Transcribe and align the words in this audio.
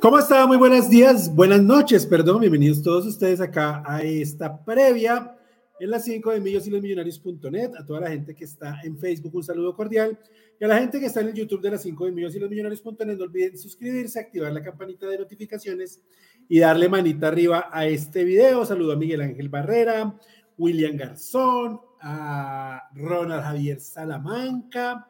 ¿Cómo 0.00 0.16
está? 0.16 0.46
Muy 0.46 0.56
buenos 0.56 0.88
días, 0.88 1.34
buenas 1.34 1.60
noches, 1.60 2.06
perdón, 2.06 2.40
bienvenidos 2.40 2.84
todos 2.84 3.04
ustedes 3.04 3.40
acá 3.40 3.82
a 3.84 4.00
esta 4.00 4.64
previa 4.64 5.36
en 5.80 5.90
las 5.90 6.04
5 6.04 6.30
de 6.30 6.40
millos 6.40 6.68
y 6.68 6.70
los 6.70 6.80
millonarios.net, 6.80 7.72
a 7.76 7.84
toda 7.84 8.02
la 8.02 8.10
gente 8.10 8.32
que 8.32 8.44
está 8.44 8.80
en 8.84 8.96
Facebook, 8.96 9.34
un 9.34 9.42
saludo 9.42 9.74
cordial, 9.74 10.16
y 10.60 10.64
a 10.64 10.68
la 10.68 10.78
gente 10.78 11.00
que 11.00 11.06
está 11.06 11.20
en 11.20 11.28
el 11.28 11.34
YouTube 11.34 11.62
de 11.62 11.72
las 11.72 11.82
5 11.82 12.04
de 12.04 12.12
millos 12.12 12.32
y 12.36 12.38
los 12.38 12.48
millonarios.net, 12.48 13.16
no 13.16 13.24
olviden 13.24 13.58
suscribirse, 13.58 14.20
activar 14.20 14.52
la 14.52 14.62
campanita 14.62 15.08
de 15.08 15.18
notificaciones 15.18 16.00
y 16.48 16.60
darle 16.60 16.88
manita 16.88 17.26
arriba 17.26 17.68
a 17.72 17.84
este 17.84 18.22
video. 18.22 18.64
Saludo 18.64 18.92
a 18.92 18.96
Miguel 18.96 19.20
Ángel 19.20 19.48
Barrera, 19.48 20.16
William 20.56 20.96
Garzón, 20.96 21.80
a 22.00 22.88
Ronald 22.94 23.42
Javier 23.42 23.80
Salamanca, 23.80 25.08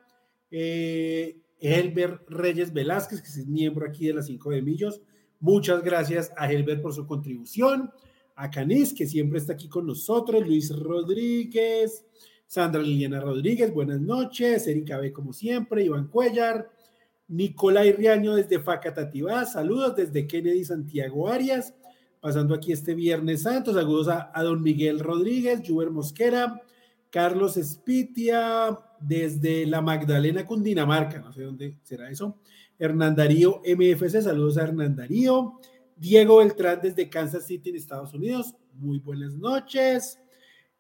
eh, 0.51 1.43
Helber 1.61 2.21
Reyes 2.29 2.73
Velázquez, 2.73 3.21
que 3.21 3.29
es 3.29 3.47
miembro 3.47 3.87
aquí 3.87 4.07
de 4.07 4.15
las 4.15 4.27
5 4.27 4.51
de 4.51 4.63
Millos. 4.63 5.01
Muchas 5.41 5.83
gracias 5.83 6.33
a 6.37 6.51
Helber 6.51 6.81
por 6.81 6.93
su 6.93 7.07
contribución. 7.07 7.91
A 8.35 8.51
Canis, 8.51 8.95
que 8.95 9.07
siempre 9.07 9.39
está 9.39 9.55
aquí 9.55 9.69
con 9.69 9.87
nosotros. 9.87 10.47
Luis 10.47 10.75
Rodríguez. 10.77 12.05
Sandra 12.47 12.81
Liliana 12.81 13.21
Rodríguez, 13.21 13.73
buenas 13.75 14.01
noches. 14.01 14.67
Erika 14.67 14.99
B, 14.99 15.13
como 15.13 15.33
siempre. 15.33 15.85
Iván 15.85 16.09
Cuellar. 16.09 16.71
Nicolai 17.29 17.93
Riaño 17.93 18.35
desde 18.35 18.59
Facatativá. 18.59 19.45
Saludos 19.45 19.95
desde 19.97 20.27
Kennedy 20.27 20.65
Santiago 20.65 21.29
Arias. 21.29 21.75
Pasando 22.21 22.55
aquí 22.55 22.73
este 22.73 22.95
Viernes 22.95 23.43
Santo. 23.43 23.73
Saludos 23.73 24.09
a, 24.09 24.43
don 24.43 24.63
Miguel 24.63 24.99
Rodríguez, 24.99 25.61
Juber 25.65 25.91
Mosquera, 25.91 26.63
Carlos 27.11 27.57
Espitia, 27.57 28.79
desde 29.01 29.67
la 29.67 29.81
Magdalena, 29.81 30.47
Cundinamarca, 30.47 31.19
no 31.19 31.33
sé 31.33 31.43
dónde 31.43 31.77
será 31.83 32.11
eso. 32.11 32.39
Hernán 32.79 33.17
Darío 33.17 33.61
MFC, 33.65 34.23
saludos 34.23 34.57
a 34.59 34.63
Hernán 34.63 34.95
Darío. 34.95 35.61
Diego 35.97 36.39
Beltrán 36.39 36.81
desde 36.81 37.09
Kansas 37.09 37.47
City, 37.47 37.71
en 37.71 37.77
Estados 37.77 38.15
Unidos, 38.15 38.55
muy 38.75 39.01
buenas 39.01 39.35
noches. 39.35 40.19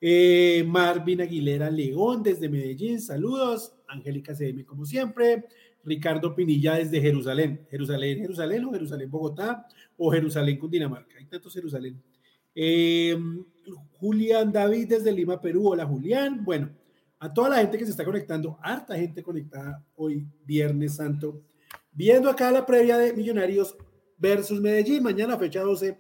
Eh, 0.01 0.65
Marvin 0.67 1.23
Aguilera 1.23 1.71
León 1.71 2.23
desde 2.23 2.49
Medellín, 2.49 3.01
saludos. 3.01 3.75
Angélica 3.89 4.35
CM, 4.35 4.65
como 4.65 4.85
siempre. 4.85 5.45
Ricardo 5.85 6.35
Pinilla 6.35 6.75
desde 6.75 7.01
Jerusalén. 7.01 7.67
Jerusalén, 7.71 8.19
Jerusalén 8.19 8.65
o 8.65 8.73
Jerusalén, 8.73 9.11
Bogotá 9.11 9.67
o 9.97 10.12
Jerusalén, 10.12 10.59
Cundinamarca. 10.59 11.17
Hay 11.19 11.27
tantos 11.27 11.53
Jerusalén. 11.53 12.01
Eh, 12.55 13.19
Julián 13.99 14.53
David 14.53 14.89
desde 14.89 15.12
Lima, 15.12 15.41
Perú. 15.41 15.69
Hola, 15.69 15.87
Julián. 15.87 16.45
Bueno, 16.45 16.71
a 17.21 17.33
toda 17.33 17.49
la 17.49 17.56
gente 17.59 17.79
que 17.79 17.84
se 17.84 17.91
está 17.91 18.05
conectando, 18.05 18.59
harta 18.62 18.97
gente 18.97 19.23
conectada 19.23 19.84
hoy, 19.97 20.27
Viernes 20.45 20.97
Santo, 20.97 21.43
viendo 21.93 22.31
acá 22.31 22.51
la 22.51 22.65
previa 22.65 22.97
de 22.97 23.12
Millonarios 23.12 23.77
versus 24.17 24.61
Medellín, 24.61 25.03
mañana 25.03 25.37
fecha 25.37 25.62
12, 25.62 25.99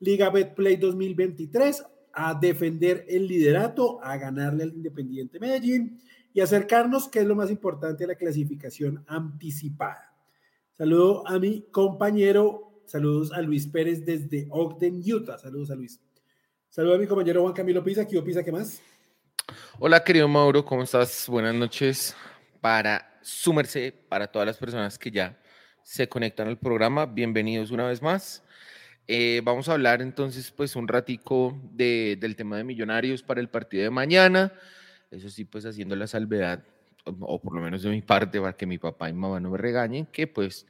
Liga 0.00 0.30
Betplay 0.30 0.76
2023, 0.76 1.84
a 2.12 2.34
defender 2.34 3.04
el 3.08 3.26
liderato, 3.26 4.02
a 4.02 4.16
ganarle 4.16 4.64
al 4.64 4.74
Independiente 4.74 5.40
Medellín 5.40 6.00
y 6.32 6.40
acercarnos, 6.40 7.08
que 7.08 7.20
es 7.20 7.26
lo 7.26 7.34
más 7.34 7.50
importante, 7.50 8.04
a 8.04 8.08
la 8.08 8.14
clasificación 8.14 9.04
anticipada. 9.06 10.14
Saludo 10.72 11.26
a 11.26 11.38
mi 11.38 11.62
compañero, 11.70 12.82
saludos 12.86 13.32
a 13.32 13.40
Luis 13.40 13.66
Pérez 13.66 14.04
desde 14.04 14.46
Ogden, 14.50 15.02
Utah. 15.04 15.38
Saludos 15.38 15.70
a 15.70 15.74
Luis. 15.74 16.00
Saludos 16.68 16.96
a 16.96 17.00
mi 17.00 17.06
compañero 17.06 17.42
Juan 17.42 17.54
Camilo 17.54 17.82
Pisa. 17.82 18.06
¿Qué 18.06 18.20
Pisa? 18.22 18.44
¿Qué 18.44 18.52
más? 18.52 18.80
Hola, 19.80 20.02
querido 20.02 20.26
Mauro, 20.26 20.64
¿cómo 20.64 20.82
estás? 20.82 21.28
Buenas 21.28 21.54
noches. 21.54 22.16
Para 22.60 23.16
sumerse, 23.22 23.94
para 24.08 24.26
todas 24.26 24.44
las 24.44 24.56
personas 24.56 24.98
que 24.98 25.12
ya 25.12 25.38
se 25.84 26.08
conectan 26.08 26.48
al 26.48 26.58
programa, 26.58 27.06
bienvenidos 27.06 27.70
una 27.70 27.86
vez 27.86 28.02
más. 28.02 28.42
Eh, 29.06 29.40
vamos 29.44 29.68
a 29.68 29.74
hablar 29.74 30.02
entonces, 30.02 30.50
pues, 30.50 30.74
un 30.74 30.88
ratico 30.88 31.56
de, 31.62 32.18
del 32.20 32.34
tema 32.34 32.56
de 32.56 32.64
millonarios 32.64 33.22
para 33.22 33.40
el 33.40 33.48
partido 33.48 33.84
de 33.84 33.90
mañana. 33.90 34.52
Eso 35.12 35.28
sí, 35.28 35.44
pues, 35.44 35.64
haciendo 35.64 35.94
la 35.94 36.08
salvedad, 36.08 36.64
o 37.04 37.40
por 37.40 37.54
lo 37.54 37.60
menos 37.60 37.82
de 37.82 37.90
mi 37.90 38.02
parte, 38.02 38.40
para 38.40 38.54
que 38.54 38.66
mi 38.66 38.78
papá 38.78 39.08
y 39.08 39.12
mamá 39.12 39.38
no 39.38 39.50
me 39.50 39.58
regañen, 39.58 40.06
que 40.06 40.26
pues 40.26 40.66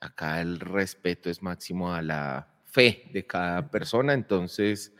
acá 0.00 0.40
el 0.40 0.58
respeto 0.58 1.30
es 1.30 1.40
máximo 1.40 1.94
a 1.94 2.02
la 2.02 2.48
fe 2.64 3.08
de 3.12 3.24
cada 3.24 3.70
persona. 3.70 4.12
Entonces, 4.12 4.92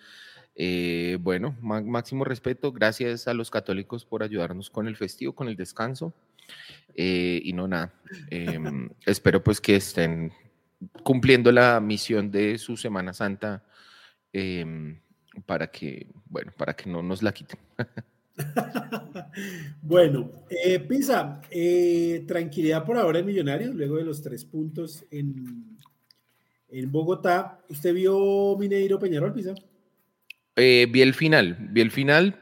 eh, 0.56 1.18
bueno, 1.20 1.56
máximo 1.60 2.24
respeto. 2.24 2.72
Gracias 2.72 3.26
a 3.26 3.34
los 3.34 3.50
católicos 3.50 4.04
por 4.04 4.22
ayudarnos 4.22 4.70
con 4.70 4.86
el 4.86 4.96
festivo, 4.96 5.34
con 5.34 5.48
el 5.48 5.56
descanso. 5.56 6.12
Eh, 6.94 7.40
y 7.42 7.52
no 7.52 7.66
nada. 7.66 7.92
Em, 8.30 8.88
espero 9.06 9.42
pues 9.42 9.60
que 9.60 9.76
estén 9.76 10.32
cumpliendo 11.02 11.50
la 11.50 11.80
misión 11.80 12.30
de 12.30 12.58
su 12.58 12.76
Semana 12.76 13.12
Santa 13.12 13.64
em, 14.32 15.00
para 15.46 15.68
que, 15.68 16.08
bueno, 16.26 16.52
para 16.56 16.74
que 16.74 16.88
no 16.88 17.02
nos 17.02 17.22
la 17.22 17.32
quiten. 17.32 17.58
bueno, 19.82 20.30
eh, 20.50 20.78
Pisa, 20.80 21.40
tranquilidad 22.26 22.84
por 22.84 22.96
ahora 22.96 23.20
en 23.20 23.26
Millonarios, 23.26 23.74
luego 23.74 23.96
de 23.96 24.04
los 24.04 24.22
tres 24.22 24.44
puntos 24.44 25.04
en, 25.10 25.78
en 26.68 26.92
Bogotá. 26.92 27.60
¿Usted 27.68 27.92
vio 27.94 28.56
Mineiro 28.56 28.98
Peñarol, 28.98 29.32
Pisa? 29.32 29.54
Eh, 30.56 30.86
vi 30.90 31.02
el 31.02 31.14
final, 31.14 31.56
vi 31.58 31.80
el 31.80 31.90
final, 31.90 32.40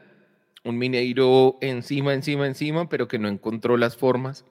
un 0.63 0.77
Mineiro 0.77 1.57
encima, 1.61 2.13
encima, 2.13 2.45
encima, 2.45 2.87
pero 2.87 3.07
que 3.07 3.17
no 3.17 3.27
encontró 3.27 3.75
las 3.75 3.97
formas, 3.97 4.45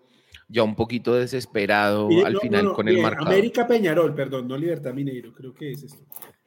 ya 0.48 0.64
un 0.64 0.74
poquito 0.74 1.14
desesperado 1.14 2.08
al 2.24 2.38
final 2.38 2.72
con 2.72 2.88
el 2.88 2.98
marcador. 2.98 3.32
América 3.32 3.66
Peñarol, 3.66 4.14
perdón, 4.14 4.48
no 4.48 4.56
Libertad 4.56 4.92
Mineiro, 4.92 5.32
creo 5.32 5.54
que 5.54 5.70
es 5.70 5.84
esto. 5.84 6.04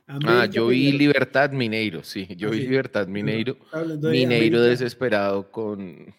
ah, 0.07 0.45
yo 0.45 0.67
vi 0.67 0.91
Libertad 0.91 1.51
Mineiro, 1.51 2.03
sí, 2.03 2.27
yo 2.35 2.51
vi 2.51 2.59
Libertad 2.59 3.07
Mineiro. 3.07 3.57
Mineiro 4.01 4.61
desesperado 4.61 5.49
con, 5.51 6.13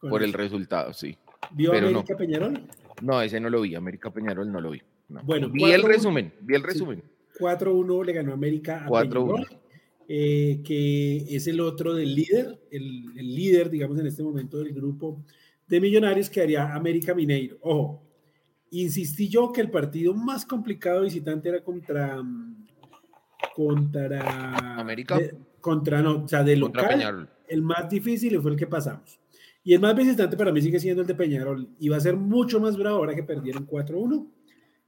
por 0.00 0.22
el 0.22 0.34
resultado, 0.34 0.92
sí. 0.92 1.16
¿Vio 1.52 1.72
América 1.72 2.16
Peñarol? 2.16 2.60
No, 3.00 3.22
ese 3.22 3.40
no 3.40 3.48
lo 3.48 3.62
vi, 3.62 3.74
América 3.74 4.10
Peñarol 4.10 4.52
no 4.52 4.60
lo 4.60 4.70
vi. 4.70 4.82
Bueno, 5.08 5.48
vi 5.48 5.64
el 5.70 5.82
resumen, 5.82 6.32
vi 6.40 6.54
el 6.54 6.62
resumen. 6.62 7.02
4-1 7.38 8.04
le 8.04 8.12
ganó 8.12 8.32
América 8.32 8.84
a 8.84 8.88
4-1. 8.88 9.46
Eh, 10.08 10.60
que 10.64 11.16
es 11.34 11.48
el 11.48 11.60
otro 11.60 11.92
del 11.92 12.14
líder, 12.14 12.60
el, 12.70 13.12
líder, 13.16 13.70
digamos, 13.70 13.98
en 13.98 14.06
este 14.06 14.22
momento 14.22 14.58
del 14.58 14.72
grupo 14.72 15.24
de 15.66 15.80
millonarios 15.80 16.30
que 16.30 16.40
haría 16.40 16.74
América 16.74 17.12
Mineiro. 17.12 17.58
Ojo, 17.60 18.04
insistí 18.70 19.28
yo 19.28 19.50
que 19.50 19.60
el 19.60 19.70
partido 19.70 20.14
más 20.14 20.46
complicado 20.46 21.02
visitante 21.02 21.48
era 21.48 21.64
contra 21.64 22.22
contra 23.56 24.78
América 24.78 25.18
contra 25.60 26.00
no, 26.00 26.22
o 26.22 26.28
sea, 26.28 26.44
de 26.44 26.54
local, 26.54 27.28
el 27.48 27.62
más 27.62 27.88
difícil 27.88 28.40
fue 28.40 28.52
el 28.52 28.56
que 28.56 28.68
pasamos. 28.68 29.18
Y 29.64 29.74
el 29.74 29.80
más 29.80 29.96
visitante 29.96 30.36
para 30.36 30.52
mí 30.52 30.62
sigue 30.62 30.78
siendo 30.78 31.02
el 31.02 31.08
de 31.08 31.16
Peñarol 31.16 31.68
y 31.80 31.88
va 31.88 31.96
a 31.96 32.00
ser 32.00 32.14
mucho 32.14 32.60
más 32.60 32.76
bravo 32.76 32.98
ahora 32.98 33.16
que 33.16 33.24
perdieron 33.24 33.66
4-1 33.66 34.28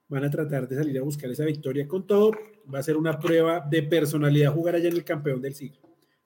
van 0.09 0.25
a 0.25 0.31
tratar 0.31 0.67
de 0.67 0.77
salir 0.77 0.99
a 0.99 1.03
buscar 1.03 1.31
esa 1.31 1.45
victoria 1.45 1.87
con 1.87 2.07
todo. 2.07 2.33
Va 2.73 2.79
a 2.79 2.83
ser 2.83 2.97
una 2.97 3.19
prueba 3.19 3.61
de 3.61 3.83
personalidad 3.83 4.53
jugar 4.53 4.75
allá 4.75 4.89
en 4.89 4.97
el 4.97 5.05
campeón 5.05 5.41
del 5.41 5.55
siglo. 5.55 5.81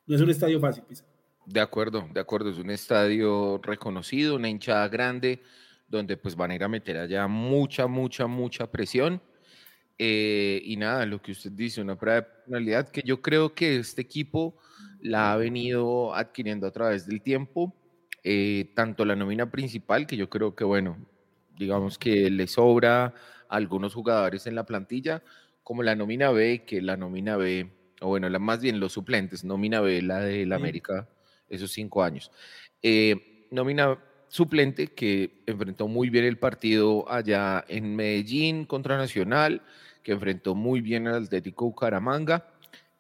No 0.07 0.15
es 0.17 0.21
un 0.21 0.31
estadio 0.31 0.61
fácil, 0.61 0.85
Pisa. 0.85 1.05
De 1.47 1.61
acuerdo, 1.61 2.09
de 2.13 2.21
acuerdo. 2.21 2.51
Es 2.51 2.59
un 2.59 2.71
estadio 2.71 3.61
reconocido, 3.63 4.37
una 4.37 4.49
hinchada 4.49 4.89
grande, 4.89 5.43
donde 5.89 6.17
pues 6.17 6.37
van 6.37 6.53
a 6.53 6.55
ir 6.55 6.65
a 6.65 6.69
meter 6.69 6.97
allá 6.97 7.27
mucha, 7.27 7.87
mucha, 7.87 8.27
mucha 8.27 8.71
presión. 8.71 9.21
Eh, 9.99 10.63
y 10.65 10.77
nada, 10.77 11.05
lo 11.07 11.21
que 11.21 11.33
usted 11.33 11.53
dice, 11.53 11.81
una 11.81 11.99
prueba 11.99 12.21
de 12.21 12.27
personalidad 12.27 12.89
que 12.89 13.03
yo 13.05 13.21
creo 13.21 13.55
que 13.55 13.77
este 13.77 14.03
equipo 14.03 14.57
la 15.01 15.33
ha 15.33 15.37
venido 15.37 16.15
adquiriendo 16.15 16.67
a 16.67 16.71
través 16.71 17.07
del 17.07 17.21
tiempo. 17.21 17.75
Eh, 18.25 18.73
tanto 18.77 19.05
la 19.05 19.17
nómina 19.17 19.51
principal, 19.51 20.07
que 20.07 20.17
yo 20.17 20.31
creo 20.31 20.55
que, 20.55 20.63
bueno, 20.63 20.97
digamos 21.59 21.99
que 21.99 22.31
le 22.31 22.47
sobra 22.47 23.15
algunos 23.53 23.95
jugadores 23.95 24.47
en 24.47 24.55
la 24.55 24.65
plantilla, 24.65 25.23
como 25.63 25.83
la 25.83 25.95
nómina 25.95 26.31
B, 26.31 26.65
que 26.67 26.81
la 26.81 26.97
nómina 26.97 27.37
B, 27.37 27.71
o 28.01 28.09
bueno, 28.09 28.29
la, 28.29 28.39
más 28.39 28.61
bien 28.61 28.81
los 28.81 28.95
suplentes, 28.95 29.45
nómina 29.45 29.81
B, 29.81 30.01
la 30.03 30.21
de 30.21 30.47
la 30.47 30.57
América, 30.57 31.09
esos 31.49 31.71
cinco 31.71 32.03
años. 32.03 32.33
Eh, 32.83 33.47
nómina 33.51 33.99
suplente 34.29 34.89
que 34.89 35.43
enfrentó 35.47 35.87
muy 35.87 36.09
bien 36.09 36.25
el 36.25 36.39
partido 36.39 37.05
allá 37.13 37.65
en 37.69 37.95
Medellín 37.95 38.65
contra 38.65 38.97
Nacional, 38.97 39.61
que 40.03 40.13
enfrentó 40.13 40.55
muy 40.55 40.81
bien 40.81 41.07
al 41.07 41.25
Atlético 41.25 41.67
Bucaramanga. 41.67 42.49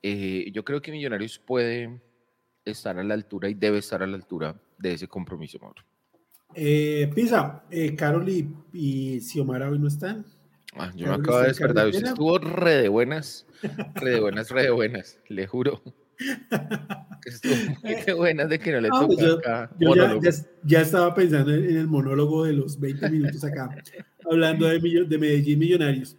Eh, 0.02 0.50
yo 0.52 0.64
creo 0.64 0.82
que 0.82 0.92
Millonarios 0.92 1.38
puede 1.38 1.98
estar 2.64 2.98
a 2.98 3.02
la 3.02 3.14
altura 3.14 3.48
y 3.48 3.54
debe 3.54 3.78
estar 3.78 4.02
a 4.02 4.06
la 4.06 4.16
altura 4.16 4.54
de 4.78 4.92
ese 4.92 5.08
compromiso, 5.08 5.58
Mauro. 5.58 5.82
Eh, 6.54 7.10
Pisa, 7.14 7.64
eh, 7.70 7.96
Carol 7.96 8.28
y, 8.28 8.54
y 8.74 9.20
Xiomara 9.20 9.70
hoy 9.70 9.78
no 9.78 9.88
están. 9.88 10.26
Ah, 10.76 10.90
yo 10.96 11.06
me 11.06 11.14
acabo 11.14 11.38
de 11.38 11.48
despertar. 11.48 11.88
Usted 11.88 12.06
estuvo 12.06 12.38
re 12.38 12.82
de 12.82 12.88
buenas, 12.88 13.46
re 13.94 14.10
de 14.12 14.20
buenas, 14.20 14.50
re 14.50 14.62
de 14.62 14.70
buenas, 14.70 15.18
le 15.28 15.46
juro. 15.46 15.82
Estuvo 17.24 17.54
muy 17.82 17.94
de 17.94 18.12
buenas 18.14 18.48
de 18.48 18.58
que 18.58 18.72
no 18.72 18.80
le 18.80 18.88
ah, 18.92 19.06
toca 19.06 19.70
yo, 19.78 19.94
yo 19.94 20.20
ya, 20.64 20.80
estaba 20.80 21.14
pensando 21.14 21.52
en, 21.52 21.76
el 21.76 21.88
monólogo 21.88 22.44
de 22.44 22.52
los 22.52 22.78
20 22.78 23.10
minutos 23.10 23.44
acá, 23.44 23.76
hablando 24.30 24.66
de, 24.66 24.78
de 24.78 25.18
Medellín 25.18 25.58
Millonarios. 25.58 26.16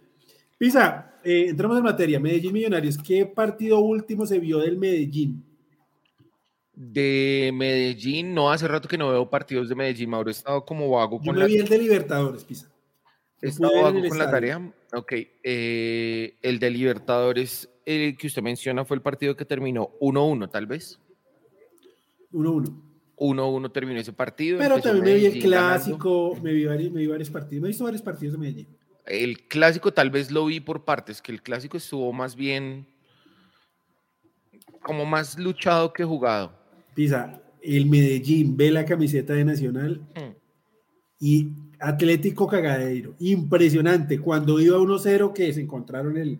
Pisa, 0.56 1.14
eh, 1.24 1.46
entramos 1.48 1.76
en 1.78 1.84
materia. 1.84 2.20
Medellín 2.20 2.52
Millonarios, 2.52 2.98
¿qué 2.98 3.26
partido 3.26 3.80
último 3.80 4.26
se 4.26 4.38
vio 4.38 4.58
del 4.58 4.76
Medellín? 4.76 5.44
De 6.74 7.50
Medellín, 7.54 8.34
no, 8.34 8.50
hace 8.50 8.66
rato 8.68 8.88
que 8.88 8.98
no 8.98 9.10
veo 9.10 9.28
partidos 9.28 9.68
de 9.68 9.74
Medellín, 9.74 10.10
Mauro, 10.10 10.28
he 10.28 10.32
estado 10.32 10.64
como 10.64 10.90
vago 10.90 11.18
con 11.18 11.26
Yo 11.26 11.32
me 11.32 11.46
vi 11.46 11.56
el 11.56 11.68
de 11.68 11.78
Libertadores, 11.78 12.44
Pisa. 12.44 12.73
Vago 13.58 14.08
con 14.08 14.18
la 14.18 14.30
tarea. 14.30 14.72
Ok, 14.92 15.12
eh, 15.42 16.36
el 16.42 16.58
de 16.58 16.70
Libertadores, 16.70 17.68
el 17.84 18.16
que 18.16 18.26
usted 18.26 18.42
menciona, 18.42 18.84
fue 18.84 18.96
el 18.96 19.02
partido 19.02 19.36
que 19.36 19.44
terminó 19.44 19.90
1-1, 20.00 20.50
tal 20.50 20.66
vez. 20.66 20.98
1-1. 22.32 22.74
1-1 23.16 23.72
terminó 23.72 24.00
ese 24.00 24.12
partido. 24.12 24.58
Pero 24.58 24.80
también 24.80 25.04
me 25.04 25.14
vi 25.14 25.26
el 25.26 25.42
clásico, 25.42 26.38
me 26.42 26.52
vi, 26.52 26.64
varios, 26.64 26.92
me 26.92 27.00
vi 27.00 27.06
varios 27.06 27.30
partidos, 27.30 27.62
me 27.62 27.68
he 27.68 27.70
visto 27.70 27.84
varios 27.84 28.02
partidos 28.02 28.32
de 28.32 28.38
Medellín. 28.38 28.68
El 29.06 29.46
clásico 29.46 29.92
tal 29.92 30.10
vez 30.10 30.30
lo 30.30 30.46
vi 30.46 30.60
por 30.60 30.84
partes, 30.84 31.20
que 31.20 31.30
el 31.30 31.42
clásico 31.42 31.76
estuvo 31.76 32.12
más 32.12 32.34
bien 32.34 32.86
como 34.80 35.04
más 35.04 35.38
luchado 35.38 35.92
que 35.92 36.04
jugado. 36.04 36.52
Pisa, 36.94 37.40
el 37.62 37.86
Medellín 37.86 38.56
ve 38.56 38.70
la 38.70 38.84
camiseta 38.84 39.32
de 39.32 39.44
Nacional 39.44 40.00
mm. 40.14 40.43
Y 41.24 41.48
Atlético 41.80 42.46
Cagadero, 42.46 43.14
impresionante. 43.18 44.20
Cuando 44.20 44.60
iba 44.60 44.76
1-0 44.76 45.32
que 45.32 45.54
se 45.54 45.62
encontraron 45.62 46.18
el 46.18 46.38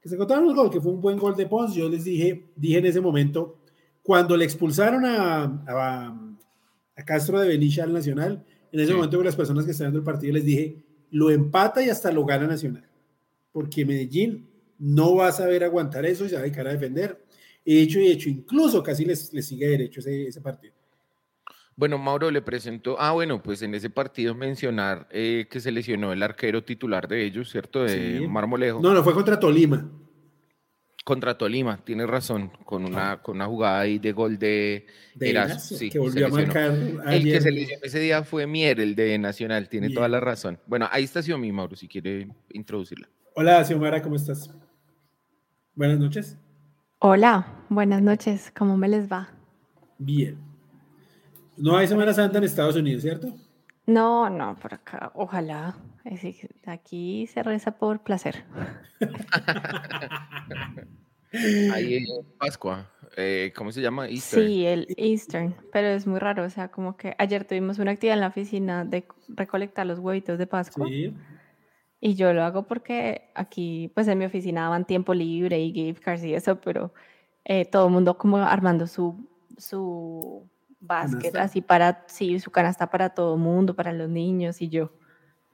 que 0.00 0.08
se 0.08 0.16
encontraron 0.16 0.48
el 0.48 0.56
gol, 0.56 0.70
que 0.70 0.80
fue 0.80 0.90
un 0.90 1.00
buen 1.00 1.16
gol 1.16 1.36
de 1.36 1.46
Pons, 1.46 1.72
yo 1.72 1.88
les 1.88 2.02
dije, 2.02 2.50
dije 2.56 2.78
en 2.78 2.86
ese 2.86 3.00
momento, 3.00 3.60
cuando 4.02 4.36
le 4.36 4.44
expulsaron 4.44 5.04
a, 5.04 5.44
a, 6.96 7.04
Castro 7.06 7.38
de 7.38 7.46
Benicia 7.46 7.84
al 7.84 7.92
Nacional, 7.92 8.44
en 8.72 8.80
ese 8.80 8.92
momento 8.92 9.18
con 9.18 9.26
las 9.26 9.36
personas 9.36 9.64
que 9.64 9.70
estaban 9.70 9.92
viendo 9.92 10.10
el 10.10 10.14
partido 10.14 10.32
les 10.32 10.44
dije, 10.44 10.84
lo 11.12 11.30
empata 11.30 11.80
y 11.80 11.88
hasta 11.88 12.10
lo 12.10 12.24
gana 12.24 12.48
Nacional. 12.48 12.88
Porque 13.52 13.86
Medellín 13.86 14.48
no 14.80 15.14
va 15.14 15.28
a 15.28 15.32
saber 15.32 15.62
aguantar 15.62 16.04
eso 16.06 16.24
y 16.24 16.28
se 16.28 16.34
va 16.34 16.40
a 16.40 16.42
dedicar 16.42 16.66
a 16.66 16.72
defender. 16.72 17.24
Hecho 17.64 18.00
y 18.00 18.08
hecho, 18.08 18.28
incluso 18.28 18.82
casi 18.82 19.04
les, 19.04 19.28
sigue 19.28 19.68
derecho 19.68 20.00
ese, 20.00 20.26
ese, 20.26 20.40
partido. 20.40 20.74
Bueno, 21.78 21.96
Mauro 21.96 22.32
le 22.32 22.42
presentó, 22.42 22.96
ah, 22.98 23.12
bueno, 23.12 23.40
pues 23.40 23.62
en 23.62 23.72
ese 23.72 23.88
partido 23.88 24.34
mencionar 24.34 25.06
eh, 25.12 25.46
que 25.48 25.60
se 25.60 25.70
lesionó 25.70 26.12
el 26.12 26.20
arquero 26.24 26.64
titular 26.64 27.06
de 27.06 27.24
ellos, 27.24 27.52
¿cierto? 27.52 27.84
De 27.84 28.26
Marmolejo. 28.28 28.80
No, 28.80 28.92
no, 28.92 29.04
fue 29.04 29.14
contra 29.14 29.38
Tolima. 29.38 29.88
Contra 31.04 31.38
Tolima, 31.38 31.78
tiene 31.84 32.04
razón, 32.04 32.50
con 32.64 32.84
una, 32.84 33.22
con 33.22 33.36
una 33.36 33.46
jugada 33.46 33.78
ahí 33.78 34.00
de 34.00 34.10
gol 34.10 34.40
de, 34.40 34.86
de 35.14 35.56
sí, 35.60 35.88
que 35.88 36.00
volvió 36.00 36.26
a 36.26 36.30
marcar. 36.30 36.72
El 37.06 37.22
que 37.22 37.40
se 37.40 37.52
lesionó 37.52 37.84
ese 37.84 38.00
día 38.00 38.24
fue 38.24 38.48
Mier, 38.48 38.80
el 38.80 38.96
de 38.96 39.16
Nacional, 39.16 39.68
tiene 39.68 39.90
toda 39.90 40.08
la 40.08 40.18
razón. 40.18 40.58
Bueno, 40.66 40.88
ahí 40.90 41.04
está 41.04 41.22
Xiomí, 41.22 41.52
Mauro, 41.52 41.76
si 41.76 41.86
quiere 41.86 42.26
introducirla. 42.50 43.08
Hola, 43.36 43.64
Xiomara, 43.64 44.02
¿cómo 44.02 44.16
estás? 44.16 44.52
Buenas 45.76 46.00
noches. 46.00 46.36
Hola, 46.98 47.62
buenas 47.68 48.02
noches, 48.02 48.52
¿cómo 48.58 48.76
me 48.76 48.88
les 48.88 49.08
va? 49.08 49.28
Bien. 49.96 50.47
No 51.58 51.76
hay 51.76 51.86
Semana 51.86 52.14
Santa 52.14 52.38
en 52.38 52.44
Estados 52.44 52.76
Unidos, 52.76 53.02
¿cierto? 53.02 53.34
No, 53.86 54.28
no, 54.28 54.56
por 54.56 54.74
acá, 54.74 55.12
ojalá. 55.14 55.76
Aquí 56.66 57.26
se 57.26 57.42
reza 57.42 57.72
por 57.72 58.02
placer. 58.02 58.44
Ahí 61.72 61.96
en 61.96 62.04
Pascua, 62.38 62.90
eh, 63.16 63.52
¿cómo 63.54 63.72
se 63.72 63.82
llama? 63.82 64.08
Easter. 64.08 64.46
Sí, 64.46 64.64
el 64.64 64.86
Eastern, 64.96 65.54
pero 65.72 65.88
es 65.88 66.06
muy 66.06 66.18
raro, 66.18 66.44
o 66.44 66.50
sea, 66.50 66.70
como 66.70 66.96
que 66.96 67.14
ayer 67.18 67.44
tuvimos 67.44 67.78
una 67.78 67.90
actividad 67.90 68.14
en 68.14 68.20
la 68.20 68.28
oficina 68.28 68.84
de 68.84 69.06
recolectar 69.28 69.86
los 69.86 69.98
huevitos 69.98 70.38
de 70.38 70.46
Pascua. 70.46 70.86
Sí. 70.88 71.14
Y 72.00 72.14
yo 72.14 72.32
lo 72.32 72.44
hago 72.44 72.62
porque 72.62 73.30
aquí, 73.34 73.90
pues 73.94 74.08
en 74.08 74.18
mi 74.18 74.24
oficina 74.24 74.62
daban 74.62 74.86
tiempo 74.86 75.14
libre 75.14 75.60
y 75.60 75.72
gift 75.72 76.02
cards 76.02 76.24
y 76.24 76.32
eso, 76.32 76.60
pero 76.60 76.94
eh, 77.44 77.64
todo 77.64 77.86
el 77.86 77.92
mundo 77.92 78.16
como 78.16 78.38
armando 78.38 78.86
su, 78.86 79.28
su 79.56 80.48
basket 80.80 81.36
así 81.38 81.60
para, 81.60 82.04
sí, 82.06 82.38
su 82.40 82.50
canasta 82.50 82.90
para 82.90 83.10
todo 83.10 83.34
el 83.34 83.40
mundo, 83.40 83.74
para 83.74 83.92
los 83.92 84.08
niños 84.08 84.60
y 84.62 84.68
yo. 84.68 84.92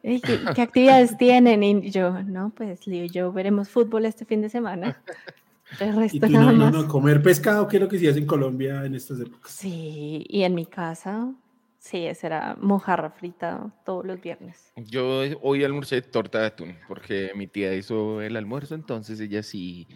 ¿Qué, 0.03 0.61
actividades 0.62 1.17
tienen? 1.19 1.62
Y 1.62 1.91
yo, 1.91 2.23
no, 2.23 2.53
pues 2.55 2.87
Leo 2.87 3.06
yo 3.06 3.32
veremos 3.32 3.71
fútbol 3.71 4.05
este 4.05 4.25
fin 4.25 4.43
de 4.43 4.49
semana. 4.49 5.03
El 5.81 5.97
resto 5.97 6.29
nada 6.29 6.53
no, 6.53 6.71
no, 6.71 6.87
comer 6.87 7.23
pescado, 7.23 7.67
que 7.67 7.79
es 7.79 7.82
lo 7.82 7.88
que 7.88 7.97
hacías 7.97 8.17
en 8.17 8.26
Colombia 8.26 8.85
en 8.85 8.94
estas 8.94 9.19
épocas. 9.19 9.50
Sí, 9.50 10.25
y 10.29 10.43
en 10.43 10.55
mi 10.55 10.67
casa, 10.67 11.32
sí, 11.79 12.05
esa 12.05 12.26
era 12.26 12.56
mojarra 12.61 13.11
frita 13.11 13.73
todos 13.85 14.05
los 14.05 14.21
viernes. 14.21 14.73
Yo 14.76 15.23
hoy 15.41 15.65
almorcé 15.65 16.03
torta 16.03 16.41
de 16.41 16.47
atún, 16.47 16.76
porque 16.87 17.32
mi 17.35 17.47
tía 17.47 17.75
hizo 17.75 18.21
el 18.21 18.37
almuerzo, 18.37 18.75
entonces 18.75 19.19
ella 19.21 19.43
sí 19.43 19.88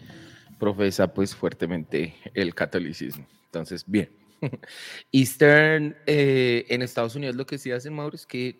profesa 0.57 1.13
pues 1.13 1.35
fuertemente 1.35 2.15
el 2.33 2.55
catolicismo. 2.55 3.25
Entonces, 3.45 3.83
bien. 3.87 4.18
Eastern 5.11 5.95
eh, 6.05 6.65
en 6.69 6.81
Estados 6.81 7.15
Unidos 7.15 7.35
lo 7.35 7.45
que 7.45 7.57
sí 7.57 7.71
hacen, 7.71 7.93
Mauro, 7.93 8.15
es 8.15 8.25
que 8.25 8.59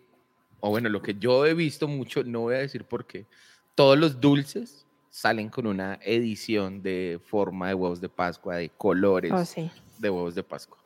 o 0.60 0.70
bueno, 0.70 0.88
lo 0.88 1.02
que 1.02 1.14
yo 1.14 1.46
he 1.46 1.54
visto 1.54 1.88
mucho, 1.88 2.22
no 2.22 2.40
voy 2.40 2.54
a 2.54 2.58
decir 2.58 2.84
por 2.84 3.06
qué, 3.06 3.26
todos 3.74 3.98
los 3.98 4.20
dulces 4.20 4.86
salen 5.10 5.48
con 5.48 5.66
una 5.66 5.98
edición 6.02 6.82
de 6.82 7.18
forma 7.24 7.68
de 7.68 7.74
huevos 7.74 8.00
de 8.00 8.08
Pascua, 8.08 8.56
de 8.56 8.68
colores 8.68 9.32
oh, 9.32 9.62
de 9.98 10.10
huevos 10.10 10.34
de 10.34 10.42
Pascua. 10.42 10.78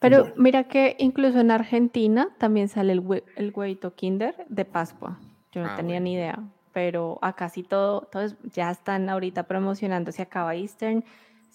Pero 0.00 0.34
mira 0.36 0.64
que 0.64 0.96
incluso 0.98 1.40
en 1.40 1.50
Argentina 1.50 2.28
también 2.38 2.68
sale 2.68 2.92
el, 2.92 3.24
el 3.36 3.52
huevito 3.54 3.94
Kinder 3.94 4.34
de 4.48 4.64
Pascua. 4.66 5.18
Yo 5.52 5.62
no 5.62 5.70
ah, 5.70 5.76
tenía 5.76 5.98
ni 5.98 6.12
idea, 6.12 6.38
pero 6.72 7.18
acá 7.22 7.48
sí 7.48 7.62
todo, 7.62 8.02
todos 8.12 8.36
ya 8.52 8.70
están 8.70 9.08
ahorita 9.08 9.44
promocionando, 9.44 10.12
se 10.12 10.22
acaba 10.22 10.54
Eastern, 10.54 11.04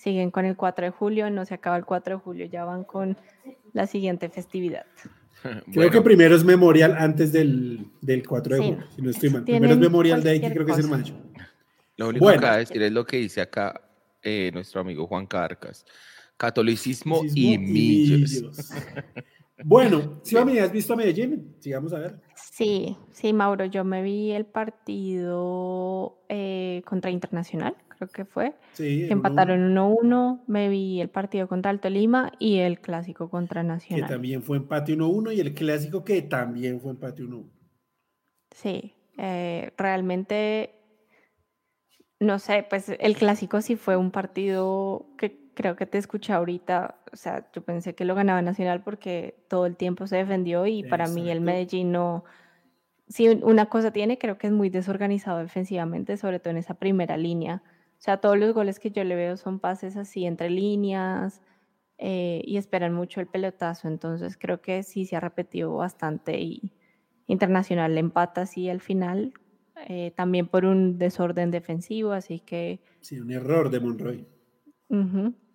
siguen 0.01 0.31
con 0.31 0.45
el 0.45 0.55
4 0.55 0.85
de 0.85 0.91
julio, 0.91 1.29
no 1.29 1.45
se 1.45 1.53
acaba 1.53 1.77
el 1.77 1.85
4 1.85 2.15
de 2.15 2.21
julio, 2.21 2.45
ya 2.47 2.65
van 2.65 2.83
con 2.83 3.17
la 3.73 3.85
siguiente 3.85 4.29
festividad. 4.29 4.85
Creo 5.71 5.91
que 5.91 6.01
primero 6.01 6.35
es 6.35 6.43
Memorial 6.43 6.95
antes 6.97 7.31
del, 7.31 7.85
del 8.01 8.27
4 8.27 8.55
de 8.55 8.61
julio, 8.61 8.83
si 8.95 9.01
no 9.01 9.11
estoy 9.11 9.29
mal. 9.29 9.43
Primero 9.43 9.73
es 9.73 9.79
Memorial 9.79 10.23
Day, 10.23 10.39
que 10.39 10.51
creo 10.51 10.65
que 10.65 10.71
es 10.71 10.77
el 10.79 10.87
mayo. 10.87 11.15
Lo 11.97 12.09
único 12.09 12.27
que 12.27 12.35
acaba 12.35 12.53
de 12.53 12.59
decir 12.59 12.81
es 12.81 12.91
lo 12.91 13.05
que 13.05 13.17
dice 13.17 13.41
acá 13.41 13.81
eh, 14.21 14.51
nuestro 14.53 14.81
amigo 14.81 15.07
Juan 15.07 15.25
Carcas. 15.25 15.85
Catolicismo, 16.37 17.21
y, 17.35 17.57
millos. 17.57 18.43
bueno, 19.63 20.19
si 20.23 20.35
¿sí, 20.35 20.59
has 20.59 20.71
visto 20.71 20.93
a 20.93 20.95
Medellín, 20.95 21.55
sigamos 21.59 21.93
a 21.93 21.99
ver. 21.99 22.19
Sí, 22.35 22.97
sí, 23.11 23.33
Mauro, 23.33 23.65
yo 23.65 23.83
me 23.83 24.01
vi 24.01 24.31
el 24.31 24.45
partido 24.45 26.19
eh, 26.29 26.81
contra 26.85 27.11
Internacional 27.11 27.75
creo 28.01 28.09
que 28.11 28.25
fue. 28.25 28.55
Sí, 28.73 29.07
empataron 29.09 29.75
1-1. 29.75 30.43
Me 30.47 30.69
vi 30.69 31.01
el 31.01 31.09
partido 31.09 31.47
contra 31.47 31.69
Alto 31.69 31.89
Lima 31.89 32.31
y 32.39 32.57
el 32.57 32.79
clásico 32.79 33.29
contra 33.29 33.61
Nacional. 33.63 34.07
Que 34.07 34.13
también 34.13 34.41
fue 34.41 34.57
empate 34.57 34.97
1-1 34.97 35.35
y 35.35 35.39
el 35.39 35.53
clásico 35.53 36.03
que 36.03 36.21
también 36.23 36.79
fue 36.81 36.91
empate 36.91 37.23
1-1. 37.23 37.45
Sí, 38.55 38.93
eh, 39.17 39.71
realmente, 39.77 40.73
no 42.19 42.39
sé, 42.39 42.65
pues 42.67 42.89
el 42.89 43.15
clásico 43.15 43.61
sí 43.61 43.75
fue 43.75 43.95
un 43.95 44.11
partido 44.11 45.07
que 45.17 45.51
creo 45.53 45.75
que 45.75 45.85
te 45.85 45.99
escuché 45.99 46.33
ahorita. 46.33 47.03
O 47.13 47.15
sea, 47.15 47.49
yo 47.53 47.61
pensé 47.61 47.93
que 47.93 48.05
lo 48.05 48.15
ganaba 48.15 48.41
Nacional 48.41 48.81
porque 48.83 49.45
todo 49.47 49.67
el 49.67 49.77
tiempo 49.77 50.07
se 50.07 50.17
defendió 50.17 50.65
y 50.65 50.83
para 50.83 51.07
mí 51.07 51.29
el 51.29 51.41
Medellín 51.41 51.91
no 51.91 52.23
si 53.11 53.27
una 53.27 53.65
cosa 53.65 53.91
tiene, 53.91 54.17
creo 54.17 54.37
que 54.37 54.47
es 54.47 54.53
muy 54.53 54.69
desorganizado 54.69 55.39
defensivamente, 55.39 56.15
sobre 56.15 56.39
todo 56.39 56.51
en 56.51 56.57
esa 56.57 56.75
primera 56.75 57.17
línea. 57.17 57.61
O 58.01 58.03
sea, 58.03 58.17
todos 58.17 58.37
los 58.37 58.53
goles 58.53 58.79
que 58.79 58.89
yo 58.89 59.03
le 59.03 59.15
veo 59.15 59.37
son 59.37 59.59
pases 59.59 59.95
así 59.95 60.25
entre 60.25 60.49
líneas 60.49 61.41
eh, 61.99 62.41
y 62.45 62.57
esperan 62.57 62.93
mucho 62.93 63.21
el 63.21 63.27
pelotazo. 63.27 63.87
Entonces 63.87 64.37
creo 64.37 64.59
que 64.59 64.81
sí 64.81 65.05
se 65.05 65.15
ha 65.15 65.19
repetido 65.19 65.75
bastante 65.75 66.39
y 66.41 66.73
Internacional 67.31 67.97
empata 67.97 68.41
así 68.41 68.69
al 68.69 68.81
final, 68.81 69.33
eh, 69.87 70.11
también 70.17 70.47
por 70.47 70.65
un 70.65 70.97
desorden 70.97 71.49
defensivo, 71.49 72.11
así 72.11 72.41
que... 72.41 72.81
Sí, 72.99 73.21
un 73.21 73.31
error 73.31 73.69
de 73.69 73.79
Monroy. 73.79 74.27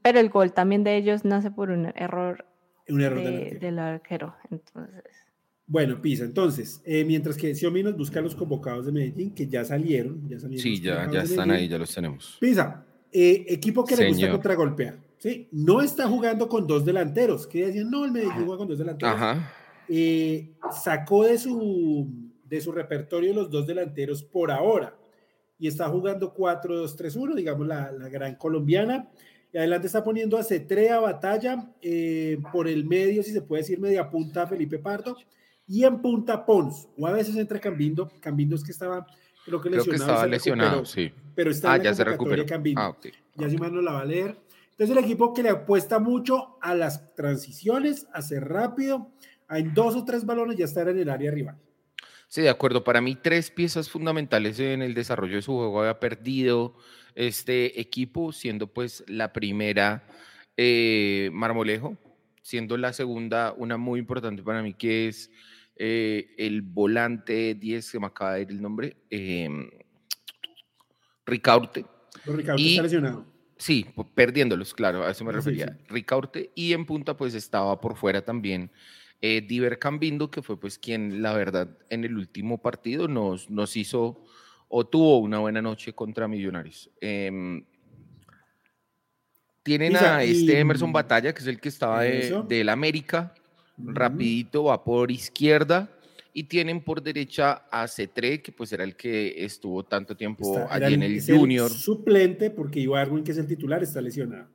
Pero 0.00 0.18
el 0.18 0.30
gol 0.30 0.54
también 0.54 0.84
de 0.84 0.96
ellos 0.96 1.26
nace 1.26 1.50
por 1.50 1.68
un 1.68 1.92
error, 1.94 2.46
un 2.88 3.02
error 3.02 3.22
del 3.22 3.78
arquero. 3.78 4.34
Entonces... 4.50 5.25
Bueno, 5.68 6.00
Pisa, 6.00 6.24
entonces, 6.24 6.80
eh, 6.84 7.04
mientras 7.04 7.36
que 7.36 7.52
Xiaomi 7.52 7.82
nos 7.82 7.96
busca 7.96 8.20
los 8.20 8.36
convocados 8.36 8.86
de 8.86 8.92
Medellín, 8.92 9.34
que 9.34 9.48
ya 9.48 9.64
salieron. 9.64 10.28
Ya 10.28 10.38
salieron 10.38 10.62
sí, 10.62 10.80
ya, 10.80 11.10
ya 11.10 11.22
están 11.22 11.50
ahí, 11.50 11.66
ya 11.66 11.76
los 11.76 11.92
tenemos. 11.92 12.36
Pisa, 12.40 12.84
eh, 13.12 13.44
equipo 13.48 13.84
que 13.84 13.96
le 13.96 14.08
gusta 14.08 14.30
contragolpear. 14.30 14.96
¿sí? 15.18 15.48
No 15.50 15.82
está 15.82 16.06
jugando 16.06 16.48
con 16.48 16.68
dos 16.68 16.84
delanteros, 16.84 17.48
que 17.48 17.66
decían, 17.66 17.90
no, 17.90 18.04
el 18.04 18.12
Medellín 18.12 18.44
juega 18.44 18.58
con 18.58 18.68
dos 18.68 18.78
delanteros. 18.78 19.16
Ajá. 19.16 19.52
Eh, 19.88 20.52
sacó 20.70 21.24
de 21.24 21.36
su, 21.36 22.08
de 22.44 22.60
su 22.60 22.70
repertorio 22.70 23.34
los 23.34 23.50
dos 23.50 23.66
delanteros 23.66 24.22
por 24.22 24.52
ahora 24.52 24.96
y 25.58 25.66
está 25.66 25.88
jugando 25.88 26.32
4-2-3-1, 26.32 27.34
digamos 27.34 27.66
la, 27.66 27.90
la, 27.90 28.08
gran 28.08 28.36
colombiana. 28.36 29.08
Y 29.52 29.58
adelante 29.58 29.88
está 29.88 30.04
poniendo 30.04 30.36
a 30.36 30.44
Cetrea 30.44 31.00
Batalla, 31.00 31.72
por 32.52 32.68
el 32.68 32.84
medio, 32.84 33.22
si 33.22 33.32
se 33.32 33.42
puede 33.42 33.62
decir, 33.62 33.80
media 33.80 34.10
punta 34.10 34.46
Felipe 34.46 34.78
Pardo 34.78 35.16
y 35.66 35.84
en 35.84 36.00
punta 36.00 36.46
Pons, 36.46 36.88
o 36.98 37.06
a 37.06 37.12
veces 37.12 37.36
entra 37.36 37.60
Cambindo, 37.60 38.10
Cambindo 38.20 38.56
es 38.56 38.64
que 38.64 38.72
estaba 38.72 39.06
Creo 39.46 39.60
que, 39.60 39.70
Creo 39.70 39.84
que 39.84 39.90
lesionado, 39.92 40.12
estaba 40.12 40.26
lesionado, 40.26 40.70
recuperó, 40.70 40.86
sí. 40.86 41.12
Pero 41.36 41.50
está 41.52 41.72
Ah, 41.72 41.76
en 41.76 41.84
la 41.84 41.90
ya 41.90 41.94
se 41.94 42.02
recuperó. 42.04 42.44
Cambino. 42.46 42.80
Ah, 42.80 42.88
ok. 42.88 43.06
Ya 43.36 43.48
si 43.48 43.56
mal 43.56 43.72
no 43.72 43.80
la 43.80 43.92
va 43.92 44.00
a 44.00 44.04
leer. 44.04 44.36
Entonces 44.72 44.96
el 44.96 45.04
equipo 45.04 45.32
que 45.32 45.44
le 45.44 45.50
apuesta 45.50 46.00
mucho 46.00 46.58
a 46.60 46.74
las 46.74 47.14
transiciones, 47.14 48.08
a 48.12 48.22
ser 48.22 48.42
rápido, 48.48 49.12
a 49.46 49.60
en 49.60 49.72
dos 49.72 49.94
o 49.94 50.04
tres 50.04 50.26
balones 50.26 50.56
ya 50.56 50.64
estar 50.64 50.88
en 50.88 50.98
el 50.98 51.08
área 51.08 51.30
rival. 51.30 51.56
Sí, 52.26 52.42
de 52.42 52.48
acuerdo. 52.48 52.82
Para 52.82 53.00
mí, 53.00 53.14
tres 53.14 53.52
piezas 53.52 53.88
fundamentales 53.88 54.58
en 54.58 54.82
el 54.82 54.94
desarrollo 54.94 55.36
de 55.36 55.42
su 55.42 55.52
juego 55.52 55.80
había 55.80 56.00
perdido 56.00 56.74
este 57.14 57.80
equipo, 57.80 58.32
siendo 58.32 58.66
pues 58.66 59.04
la 59.06 59.32
primera 59.32 60.08
eh, 60.56 61.30
Marmolejo, 61.32 61.96
siendo 62.46 62.76
la 62.76 62.92
segunda 62.92 63.52
una 63.56 63.76
muy 63.76 63.98
importante 63.98 64.40
para 64.40 64.62
mí, 64.62 64.72
que 64.72 65.08
es 65.08 65.32
eh, 65.74 66.32
el 66.38 66.62
volante 66.62 67.56
10, 67.56 67.90
que 67.90 67.98
me 67.98 68.06
acaba 68.06 68.34
de 68.34 68.42
ir 68.42 68.50
el 68.52 68.62
nombre, 68.62 68.96
eh, 69.10 69.48
Ricaurte. 71.26 71.84
Ricardo 72.24 72.62
Y- 72.62 72.70
está 72.70 72.82
lesionado. 72.84 73.26
Sí, 73.58 73.84
perdiéndolos, 74.14 74.74
claro, 74.74 75.02
a 75.04 75.10
eso 75.10 75.24
me 75.24 75.32
Sí, 75.32 75.36
refería. 75.38 75.76
sí. 75.76 75.84
Ricaurte 75.88 76.52
y 76.54 76.72
en 76.72 76.86
punta 76.86 77.16
pues 77.16 77.34
estaba 77.34 77.80
por 77.80 77.96
fuera 77.96 78.24
también 78.24 78.70
eh, 79.20 79.40
Diver 79.40 79.80
Cambindo, 79.80 80.30
que 80.30 80.40
fue 80.42 80.60
pues 80.60 80.78
quien 80.78 81.22
la 81.22 81.32
verdad 81.32 81.76
en 81.90 82.04
el 82.04 82.16
último 82.16 82.62
partido 82.62 83.08
nos, 83.08 83.50
nos 83.50 83.76
hizo 83.76 84.22
o 84.68 84.86
tuvo 84.86 85.18
una 85.18 85.38
buena 85.40 85.62
noche 85.62 85.94
contra 85.94 86.28
Millonarios. 86.28 86.90
Em, 87.00 87.64
tienen 89.66 89.96
a 89.96 90.24
y- 90.24 90.30
este 90.30 90.58
Emerson 90.60 90.92
Batalla, 90.92 91.34
que 91.34 91.40
es 91.40 91.46
el 91.48 91.60
que 91.60 91.68
estaba 91.68 92.02
de- 92.02 92.42
del 92.48 92.68
América, 92.68 93.34
Ujú. 93.76 93.90
rapidito 93.92 94.64
va 94.64 94.82
por 94.84 95.10
izquierda 95.10 95.88
y 96.32 96.44
tienen 96.44 96.80
por 96.80 97.02
derecha 97.02 97.64
a 97.70 97.88
Cetré, 97.88 98.40
que 98.40 98.52
pues 98.52 98.72
era 98.72 98.84
el 98.84 98.94
que 98.94 99.44
estuvo 99.44 99.82
tanto 99.82 100.16
tiempo 100.16 100.56
Está- 100.58 100.74
allí 100.74 100.94
en 100.94 101.02
el 101.02 101.20
Junior. 101.22 101.68
suplente 101.70 102.50
porque 102.50 102.78
Ibargüen, 102.80 103.24
que 103.24 103.32
es 103.32 103.38
el 103.38 103.46
titular, 103.46 103.82
está 103.82 104.00
lesionado. 104.00 104.46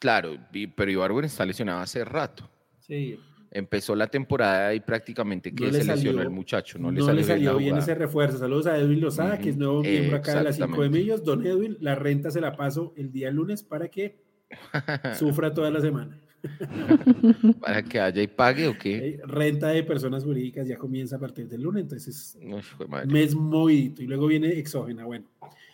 Claro, 0.00 0.36
pero 0.74 0.90
Ibargüen 0.90 1.26
está 1.26 1.44
lesionado 1.44 1.80
hace 1.80 2.04
rato. 2.04 2.48
Sí. 2.80 3.18
Empezó 3.54 3.94
la 3.94 4.06
temporada 4.06 4.72
y 4.74 4.80
prácticamente 4.80 5.54
que 5.54 5.66
No 5.66 5.72
se 5.72 5.84
lesionó 5.84 6.22
el 6.22 6.30
muchacho. 6.30 6.78
No, 6.78 6.90
No, 6.90 6.92
le 6.92 7.00
salió, 7.02 7.20
le 7.20 7.24
salió 7.26 7.56
bien, 7.58 7.76
ese 7.76 7.94
refuerzo. 7.94 8.38
Saludos 8.38 8.66
a 8.66 8.78
Edwin 8.78 9.00
Lozada, 9.00 9.38
que 9.38 9.50
es 9.50 9.56
nuevo 9.58 9.82
miembro 9.82 10.16
acá 10.16 10.36
de 10.38 10.44
las 10.44 10.56
5 10.56 10.82
de. 10.82 10.88
Millos. 10.88 11.22
Don 11.22 11.46
Edwin, 11.46 11.76
la 11.80 11.94
renta 11.94 12.30
se 12.30 12.40
la 12.40 12.56
paso 12.56 12.94
el 12.96 13.12
día 13.12 13.30
lunes 13.30 13.62
para 13.62 13.88
que 13.88 14.16
sufra 15.18 15.52
toda 15.52 15.70
la 15.70 15.80
semana. 15.82 16.18
Para 17.60 17.82
que 17.84 18.00
haya 18.00 18.20
y 18.20 18.26
pague 18.26 18.66
o 18.66 18.76
qué. 18.76 18.96
Eh, 18.96 19.20
Renta 19.24 19.68
de 19.68 19.84
personas 19.84 20.24
jurídicas 20.24 20.66
ya 20.66 20.76
comienza 20.76 21.14
a 21.16 21.18
partir 21.20 21.48
del 21.48 21.62
lunes, 21.62 21.82
entonces 21.84 22.36
jue 22.76 22.88
madre. 22.88 23.06
mes 23.06 23.34
movidito 23.34 24.02
y 24.02 24.06
luego 24.08 24.26
viene 24.26 24.48
exógena. 24.58 25.04
Bueno, 25.04 25.24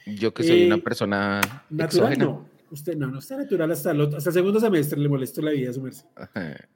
Yo 0.07 0.35
que 0.35 0.43
soy 0.43 0.67
una 0.67 0.77
Eh, 0.77 0.83
persona 0.83 1.41
natural 1.71 2.13
exógena. 2.13 2.25
no. 2.25 2.47
Usted 2.71 2.97
no, 2.97 3.07
no 3.09 3.19
está 3.19 3.37
natural 3.37 3.71
hasta 3.71 3.91
el, 3.93 4.01
otro- 4.01 4.19
hasta 4.19 4.31
el 4.31 4.35
segundo 4.35 4.61
semestre, 4.61 4.99
le 4.99 5.09
molesto 5.09 5.41
la 5.43 5.51
vida 5.53 5.71
a 5.71 5.73
su 5.73 5.81
merced. 5.83 6.05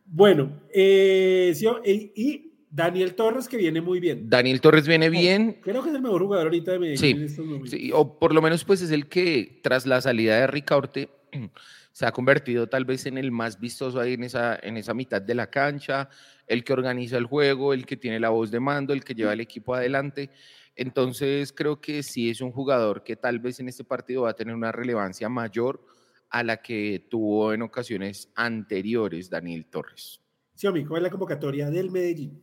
Bueno, 0.06 0.62
eh, 0.72 1.52
sí, 1.54 1.66
eh, 1.84 2.12
y 2.14 2.52
Daniel 2.70 3.14
Torres 3.14 3.48
que 3.48 3.56
viene 3.56 3.80
muy 3.80 4.00
bien. 4.00 4.28
Daniel 4.28 4.60
Torres 4.60 4.86
viene 4.88 5.10
bien, 5.10 5.58
Creo 5.62 5.82
que 5.82 5.90
es 5.90 5.94
el 5.94 6.02
mejor 6.02 6.22
jugador 6.22 6.46
ahorita 6.46 6.72
de 6.72 6.78
Medellín 6.78 6.98
Sí, 6.98 7.10
en 7.10 7.22
estos 7.22 7.44
momentos. 7.44 7.70
Sí, 7.70 7.90
o 7.94 8.18
por 8.18 8.34
lo 8.34 8.40
menos 8.40 8.64
pues 8.64 8.80
es 8.82 8.90
el 8.90 9.06
que 9.08 9.60
tras 9.62 9.86
la 9.86 10.00
salida 10.00 10.36
de 10.38 10.46
Ricaurte 10.46 11.10
se 11.92 12.06
ha 12.06 12.12
convertido 12.12 12.68
tal 12.68 12.86
vez 12.86 13.04
en 13.06 13.18
el 13.18 13.30
más 13.30 13.60
vistoso 13.60 14.00
ahí 14.00 14.14
en 14.14 14.24
esa, 14.24 14.58
en 14.62 14.78
esa 14.78 14.94
mitad 14.94 15.20
de 15.20 15.34
la 15.34 15.50
cancha, 15.50 16.08
el 16.46 16.64
que 16.64 16.72
organiza 16.72 17.18
el 17.18 17.26
juego, 17.26 17.74
el 17.74 17.84
que 17.84 17.98
tiene 17.98 18.18
la 18.18 18.30
voz 18.30 18.50
de 18.50 18.60
mando, 18.60 18.94
el 18.94 19.04
que 19.04 19.14
lleva 19.14 19.34
el 19.34 19.40
equipo 19.40 19.74
adelante. 19.74 20.30
Entonces 20.76 21.52
creo 21.52 21.80
que 21.80 22.02
sí 22.02 22.30
es 22.30 22.40
un 22.40 22.52
jugador 22.52 23.02
que 23.02 23.16
tal 23.16 23.38
vez 23.38 23.60
en 23.60 23.68
este 23.68 23.84
partido 23.84 24.22
va 24.22 24.30
a 24.30 24.36
tener 24.36 24.54
una 24.54 24.72
relevancia 24.72 25.28
mayor 25.28 25.84
a 26.30 26.42
la 26.42 26.58
que 26.58 27.06
tuvo 27.10 27.52
en 27.52 27.62
ocasiones 27.62 28.32
anteriores 28.34 29.28
Daniel 29.28 29.66
Torres. 29.66 30.20
Sí, 30.54 30.66
amigo, 30.66 30.88
¿cuál 30.88 31.00
es 31.00 31.04
la 31.04 31.10
convocatoria 31.10 31.70
del 31.70 31.90
Medellín? 31.90 32.42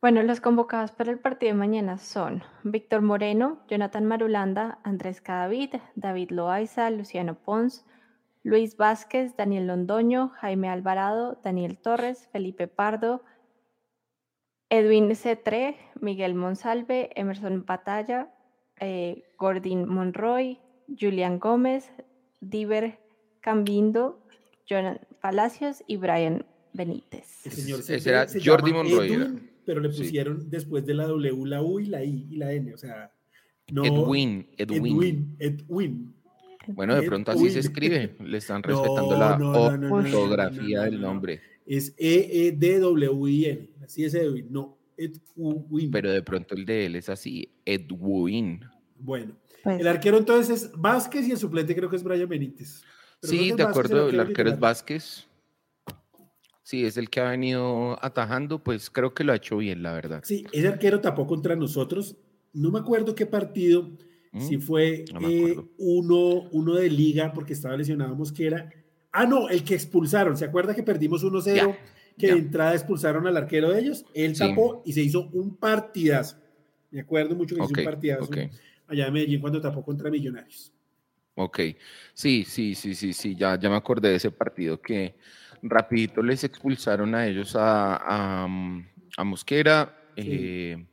Bueno, 0.00 0.22
los 0.22 0.40
convocados 0.40 0.92
para 0.92 1.10
el 1.10 1.18
partido 1.18 1.52
de 1.52 1.58
mañana 1.58 1.98
son 1.98 2.42
Víctor 2.64 3.02
Moreno, 3.02 3.64
Jonathan 3.68 4.04
Marulanda, 4.04 4.78
Andrés 4.84 5.20
Cadavid, 5.20 5.74
David 5.94 6.30
Loaiza, 6.30 6.88
Luciano 6.90 7.34
Pons, 7.34 7.84
Luis 8.42 8.76
Vázquez, 8.76 9.36
Daniel 9.36 9.66
Londoño, 9.66 10.28
Jaime 10.36 10.68
Alvarado, 10.68 11.40
Daniel 11.42 11.78
Torres, 11.78 12.28
Felipe 12.30 12.68
Pardo, 12.68 13.24
Edwin 14.70 15.14
Cetré, 15.14 15.76
Miguel 16.00 16.34
Monsalve, 16.34 17.10
Emerson 17.14 17.64
Batalla, 17.64 18.28
eh, 18.80 19.22
Gordín 19.38 19.86
Monroy, 19.88 20.58
Julián 20.98 21.38
Gómez, 21.38 21.90
Diver 22.40 22.98
Cambindo, 23.40 24.20
Jonan 24.68 25.00
Palacios 25.20 25.82
y 25.86 25.96
Brian 25.96 26.44
Benítez. 26.72 27.46
El 27.46 27.52
señor 27.52 27.80
Ese 27.80 28.08
era 28.08 28.26
se 28.28 28.40
Jordi 28.44 28.72
llama 28.72 28.82
Monroy, 28.82 29.08
Edwin, 29.12 29.20
era. 29.22 29.40
pero 29.64 29.80
le 29.80 29.92
Sí. 29.92 30.02
pusieron 30.02 30.50
después 30.50 30.84
de 30.84 30.94
la 30.94 31.06
W, 31.06 31.46
la 31.46 31.62
U 31.62 31.78
y 31.80 31.86
la 31.86 32.02
I 32.04 32.26
y 32.30 32.36
la 32.36 32.52
N. 32.52 32.74
O 32.74 32.78
sea, 32.78 33.12
no. 33.70 33.84
Edwin, 33.84 34.48
Edwin. 34.58 34.86
Edwin. 34.86 35.36
Edwin. 35.38 36.14
Bueno, 36.68 36.96
de 36.96 37.02
pronto 37.02 37.30
así 37.30 37.48
se 37.50 37.60
escribe, 37.60 38.16
le 38.18 38.38
están 38.38 38.60
No, 38.66 38.82
respetando 38.82 39.16
la 39.16 39.38
no, 39.38 39.52
no, 39.52 39.70
no, 39.70 39.76
no, 39.76 39.88
no, 39.88 39.94
ortografía 39.94 40.78
no, 40.78 40.84
no, 40.84 40.90
del 40.90 40.94
no, 40.94 41.00
no. 41.00 41.06
nombre. 41.12 41.40
Es 41.66 41.94
E 41.98 42.48
E-E-D-W-I-N. 42.48 43.70
Así 43.84 44.04
es 44.04 44.14
Edwin. 44.14 44.46
No, 44.50 44.78
Edwin. 44.96 45.90
Pero 45.90 46.10
de 46.12 46.22
pronto 46.22 46.54
el 46.54 46.64
de 46.64 46.86
él 46.86 46.96
es 46.96 47.08
así, 47.08 47.52
Edwin. 47.64 48.60
Bueno, 48.98 49.36
Pues, 49.62 49.80
el 49.80 49.86
arquero 49.88 50.16
entonces 50.16 50.62
es 50.62 50.72
Vázquez 50.72 51.26
y 51.28 51.32
el 51.32 51.38
suplente 51.38 51.74
creo 51.74 51.90
que 51.90 51.96
es 51.96 52.02
Brian 52.04 52.28
Benítez. 52.28 52.82
Pero 53.20 53.30
Sí, 53.32 53.52
de 53.52 53.62
acuerdo, 53.62 54.08
el 54.08 54.20
arquero 54.20 54.50
es. 54.50 54.58
Vázquez. 54.60 55.26
Sí, 56.62 56.84
es 56.84 56.96
el 56.96 57.10
que 57.10 57.20
ha 57.20 57.30
venido 57.30 57.96
atajando, 58.04 58.62
pues 58.62 58.90
creo 58.90 59.14
que 59.14 59.22
lo 59.22 59.32
ha 59.32 59.36
hecho 59.36 59.56
bien, 59.58 59.82
la 59.82 59.92
verdad. 59.92 60.22
Sí, 60.24 60.44
ese 60.52 60.66
arquero 60.66 61.00
tapó 61.00 61.26
contra 61.26 61.54
nosotros. 61.54 62.16
No 62.52 62.70
me 62.70 62.78
acuerdo 62.80 63.14
qué 63.14 63.26
partido, 63.26 63.90
¿Mm? 64.32 64.40
si 64.40 64.58
fue 64.58 65.04
No 65.12 65.28
eh, 65.28 65.56
uno, 65.78 66.48
uno 66.50 66.74
de 66.74 66.90
liga, 66.90 67.32
porque 67.32 67.52
estaba 67.52 67.76
lesionado 67.76 68.16
Mosquera. 68.16 68.70
Ah, 69.18 69.26
no, 69.26 69.48
el 69.48 69.64
que 69.64 69.74
expulsaron. 69.74 70.36
¿Se 70.36 70.44
acuerda 70.44 70.74
que 70.74 70.82
perdimos 70.82 71.22
1-0? 71.24 71.54
Ya, 71.54 71.78
que 72.18 72.26
de 72.28 72.38
entrada 72.38 72.74
expulsaron 72.74 73.26
al 73.26 73.36
arquero 73.36 73.70
de 73.70 73.80
ellos. 73.80 74.04
Él 74.14 74.34
Sí. 74.36 74.46
tapó 74.46 74.82
y 74.84 74.92
se 74.92 75.00
hizo 75.02 75.28
un 75.32 75.56
partidazo. 75.56 76.36
Me 76.90 77.00
acuerdo 77.00 77.34
mucho 77.34 77.54
que 77.56 77.62
Ok, 77.62 77.70
hizo 77.70 77.80
un 77.80 77.84
partidazo 77.84 78.30
allá 78.88 79.06
en 79.06 79.12
Medellín 79.12 79.40
cuando 79.40 79.60
tapó 79.60 79.82
contra 79.84 80.10
Millonarios. 80.10 80.72
ok. 81.34 81.60
Sí, 82.14 82.44
sí, 82.46 82.74
sí, 82.74 82.94
sí, 82.94 83.12
sí, 83.12 83.34
ya, 83.36 83.58
ya 83.58 83.68
me 83.70 83.76
acordé 83.76 84.08
de 84.10 84.16
ese 84.16 84.30
partido 84.30 84.80
que 84.80 85.14
rapidito 85.62 86.22
les 86.22 86.44
expulsaron 86.44 87.14
a 87.14 87.26
ellos 87.26 87.56
a, 87.56 87.96
a, 87.96 88.48
a 89.16 89.24
Mosquera 89.24 89.94
Sí. 90.16 90.22
eh, 90.30 90.86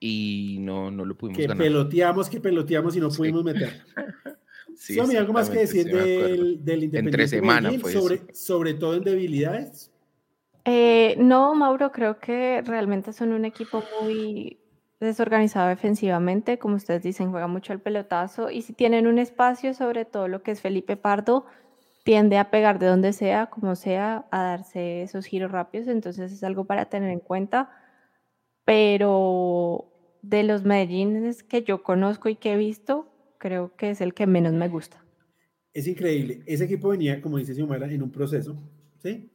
y 0.00 0.58
no, 0.60 0.90
no 0.90 1.04
lo 1.04 1.16
pudimos 1.16 1.38
Que 1.38 1.46
ganar. 1.46 1.64
peloteamos, 1.64 2.28
que 2.28 2.40
peloteamos 2.40 2.96
y 2.96 3.00
no 3.00 3.10
Sí. 3.10 3.18
pudimos 3.18 3.44
meter. 3.44 3.80
Sí, 4.76 4.94
Sí, 4.94 5.00
amigo, 5.00 5.20
algo 5.20 5.32
más 5.32 5.50
que 5.50 5.58
decir 5.60 5.86
del, 5.86 6.64
del 6.64 6.84
Independiente 6.84 7.28
semana 7.28 7.60
Medellín, 7.70 7.80
fue 7.80 7.92
sobre, 7.92 8.14
eso. 8.16 8.24
sobre 8.32 8.74
todo 8.74 8.94
en 8.96 9.04
debilidades. 9.04 9.90
eh, 10.64 11.16
no, 11.18 11.54
Mauro, 11.54 11.92
creo 11.92 12.18
que 12.18 12.62
realmente 12.64 13.12
son 13.12 13.32
un 13.32 13.44
equipo 13.44 13.82
muy 14.00 14.58
desorganizado 15.00 15.68
defensivamente. 15.68 16.58
Como 16.58 16.76
ustedes 16.76 17.02
dicen, 17.02 17.30
juega 17.30 17.48
mucho 17.48 17.72
el 17.72 17.80
pelotazo. 17.80 18.50
Y 18.50 18.62
si 18.62 18.72
tienen 18.72 19.06
un 19.06 19.18
espacio, 19.18 19.74
sobre 19.74 20.04
todo 20.04 20.28
lo 20.28 20.42
que 20.42 20.52
es 20.52 20.60
Felipe 20.60 20.96
Pardo, 20.96 21.44
tiende 22.04 22.38
a 22.38 22.50
pegar 22.50 22.78
de 22.78 22.86
donde 22.86 23.12
sea, 23.12 23.46
como 23.46 23.74
sea, 23.76 24.26
a 24.30 24.42
darse 24.42 25.02
esos 25.02 25.26
giros 25.26 25.50
rápidos. 25.50 25.88
Entonces 25.88 26.32
es 26.32 26.44
algo 26.44 26.64
para 26.64 26.86
tener 26.86 27.10
en 27.10 27.20
cuenta. 27.20 27.70
Pero 28.64 29.88
de 30.22 30.44
los 30.44 30.64
Medellines 30.64 31.42
que 31.42 31.62
yo 31.64 31.82
conozco 31.82 32.28
y 32.28 32.36
que 32.36 32.52
he 32.52 32.56
visto, 32.56 33.11
creo 33.42 33.74
que 33.76 33.90
es 33.90 34.00
el 34.00 34.14
que 34.14 34.24
menos 34.24 34.52
me 34.52 34.68
gusta. 34.68 35.04
Es 35.74 35.88
increíble. 35.88 36.44
Ese 36.46 36.64
equipo 36.64 36.90
venía, 36.90 37.20
como 37.20 37.38
dice 37.38 37.54
Xiomara, 37.54 37.92
en 37.92 38.00
un 38.00 38.10
proceso, 38.12 38.56
¿sí? 39.02 39.28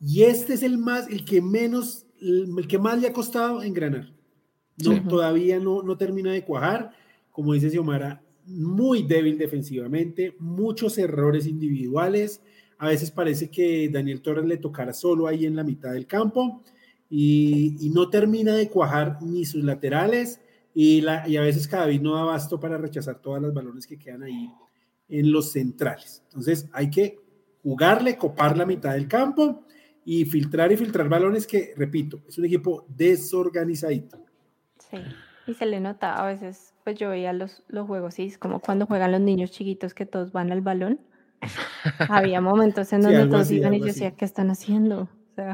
Y 0.00 0.24
este 0.24 0.54
es 0.54 0.64
el 0.64 0.78
más, 0.78 1.08
el 1.08 1.24
que 1.24 1.40
menos, 1.40 2.04
el 2.20 2.66
que 2.66 2.78
más 2.80 3.00
le 3.00 3.06
ha 3.06 3.12
costado 3.12 3.62
engranar. 3.62 4.12
No, 4.84 4.94
Sí. 4.94 5.00
Todavía 5.08 5.60
no, 5.60 5.80
no 5.80 5.96
termina 5.96 6.32
de 6.32 6.42
cuajar. 6.42 6.90
Como 7.30 7.52
dice 7.52 7.70
Xiomara, 7.70 8.20
muy 8.46 9.04
débil 9.04 9.38
defensivamente, 9.38 10.34
muchos 10.40 10.98
errores 10.98 11.46
individuales. 11.46 12.40
A 12.78 12.88
veces 12.88 13.12
parece 13.12 13.48
que 13.48 13.88
Daniel 13.88 14.22
Torres 14.22 14.44
le 14.44 14.56
tocara 14.56 14.92
solo 14.92 15.28
ahí 15.28 15.46
en 15.46 15.54
la 15.54 15.62
mitad 15.62 15.92
del 15.92 16.08
campo 16.08 16.64
y, 17.08 17.76
y 17.78 17.90
no 17.90 18.10
termina 18.10 18.56
de 18.56 18.68
cuajar 18.68 19.22
ni 19.22 19.44
sus 19.44 19.62
laterales 19.62 20.40
y, 20.74 21.00
la, 21.00 21.28
y 21.28 21.36
a 21.36 21.42
veces 21.42 21.68
cada 21.68 21.86
vez 21.86 22.00
no 22.00 22.14
da 22.14 22.22
abasto 22.22 22.58
para 22.58 22.78
rechazar 22.78 23.20
todas 23.20 23.42
las 23.42 23.52
balones 23.52 23.86
que 23.86 23.98
quedan 23.98 24.22
ahí 24.22 24.50
en 25.08 25.30
los 25.30 25.52
centrales. 25.52 26.22
Entonces 26.26 26.68
hay 26.72 26.90
que 26.90 27.18
jugarle, 27.62 28.16
copar 28.16 28.56
la 28.56 28.66
mitad 28.66 28.92
del 28.92 29.08
campo 29.08 29.64
y 30.04 30.24
filtrar 30.24 30.72
y 30.72 30.76
filtrar 30.76 31.08
balones 31.08 31.46
que, 31.46 31.74
repito, 31.76 32.22
es 32.26 32.38
un 32.38 32.46
equipo 32.46 32.86
desorganizadito. 32.88 34.18
Sí, 34.90 34.98
y 35.46 35.54
se 35.54 35.66
le 35.66 35.80
nota 35.80 36.14
a 36.14 36.26
veces 36.26 36.72
pues 36.84 36.98
yo 36.98 37.10
veía 37.10 37.32
los, 37.32 37.62
los 37.68 37.86
juegos 37.86 38.18
y 38.18 38.26
es 38.26 38.38
como 38.38 38.60
cuando 38.60 38.86
juegan 38.86 39.12
los 39.12 39.20
niños 39.20 39.50
chiquitos 39.50 39.94
que 39.94 40.06
todos 40.06 40.32
van 40.32 40.50
al 40.50 40.60
balón. 40.60 41.00
Había 42.08 42.40
momentos 42.40 42.92
en 42.92 43.02
donde 43.02 43.26
todos 43.26 43.50
iban 43.50 43.74
y 43.74 43.80
yo 43.80 43.86
decía, 43.86 44.12
¿qué 44.12 44.24
están 44.24 44.50
haciendo? 44.50 45.08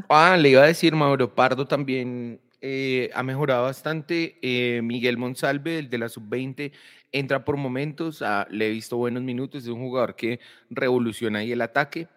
Ah, 0.08 0.36
le 0.36 0.50
iba 0.50 0.62
a 0.62 0.66
decir, 0.66 0.94
Mauro 0.94 1.34
Pardo 1.34 1.66
también 1.66 2.40
eh, 2.60 3.10
ha 3.14 3.22
mejorado 3.22 3.64
bastante. 3.64 4.38
Eh, 4.42 4.80
Miguel 4.82 5.16
Monsalve, 5.16 5.78
el 5.78 5.90
de 5.90 5.98
la 5.98 6.08
sub-20, 6.08 6.72
entra 7.12 7.44
por 7.44 7.56
momentos, 7.56 8.22
ah, 8.22 8.46
le 8.50 8.68
he 8.68 8.70
visto 8.70 8.96
buenos 8.96 9.22
minutos, 9.22 9.62
es 9.64 9.68
un 9.68 9.80
jugador 9.80 10.16
que 10.16 10.40
revoluciona 10.70 11.40
ahí 11.40 11.52
el 11.52 11.62
ataque. 11.62 12.08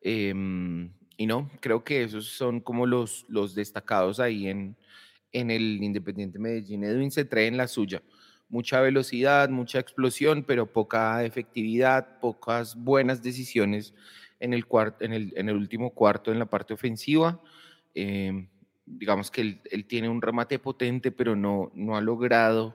Em, 0.00 0.92
y 1.16 1.26
no, 1.26 1.50
creo 1.60 1.82
que 1.84 2.02
esos 2.04 2.26
son 2.28 2.60
como 2.60 2.86
los, 2.86 3.24
los 3.28 3.54
destacados 3.54 4.20
ahí 4.20 4.48
en, 4.48 4.76
en 5.32 5.50
el 5.50 5.82
Independiente 5.82 6.38
Medellín. 6.38 6.84
Edwin 6.84 7.10
se 7.10 7.24
trae 7.24 7.46
en 7.46 7.56
la 7.56 7.68
suya. 7.68 8.02
Mucha 8.48 8.80
velocidad, 8.80 9.48
mucha 9.50 9.78
explosión, 9.78 10.44
pero 10.44 10.72
poca 10.72 11.24
efectividad, 11.24 12.18
pocas 12.20 12.76
buenas 12.76 13.22
decisiones 13.22 13.94
en 14.40 14.54
el, 14.54 14.64
en 15.00 15.12
el, 15.12 15.32
en 15.36 15.48
el 15.48 15.56
último 15.56 15.90
cuarto 15.90 16.32
en 16.32 16.38
la 16.38 16.46
parte 16.46 16.74
ofensiva. 16.74 17.40
Em, 17.94 18.48
digamos 18.96 19.30
que 19.30 19.40
él, 19.42 19.60
él, 19.70 19.84
tiene 19.86 20.08
un 20.08 20.22
remate 20.22 20.58
potente, 20.58 21.10
pero 21.10 21.36
no, 21.36 21.70
no 21.74 21.96
ha 21.96 22.00
logrado 22.00 22.74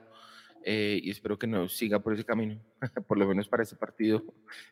eh, 0.66 0.98
y 1.02 1.10
espero 1.10 1.38
que 1.38 1.46
no 1.46 1.68
siga 1.68 1.98
por 1.98 2.14
ese 2.14 2.24
camino, 2.24 2.58
por 3.06 3.18
lo 3.18 3.26
menos 3.26 3.48
para 3.48 3.62
ese 3.62 3.76
partido, 3.76 4.24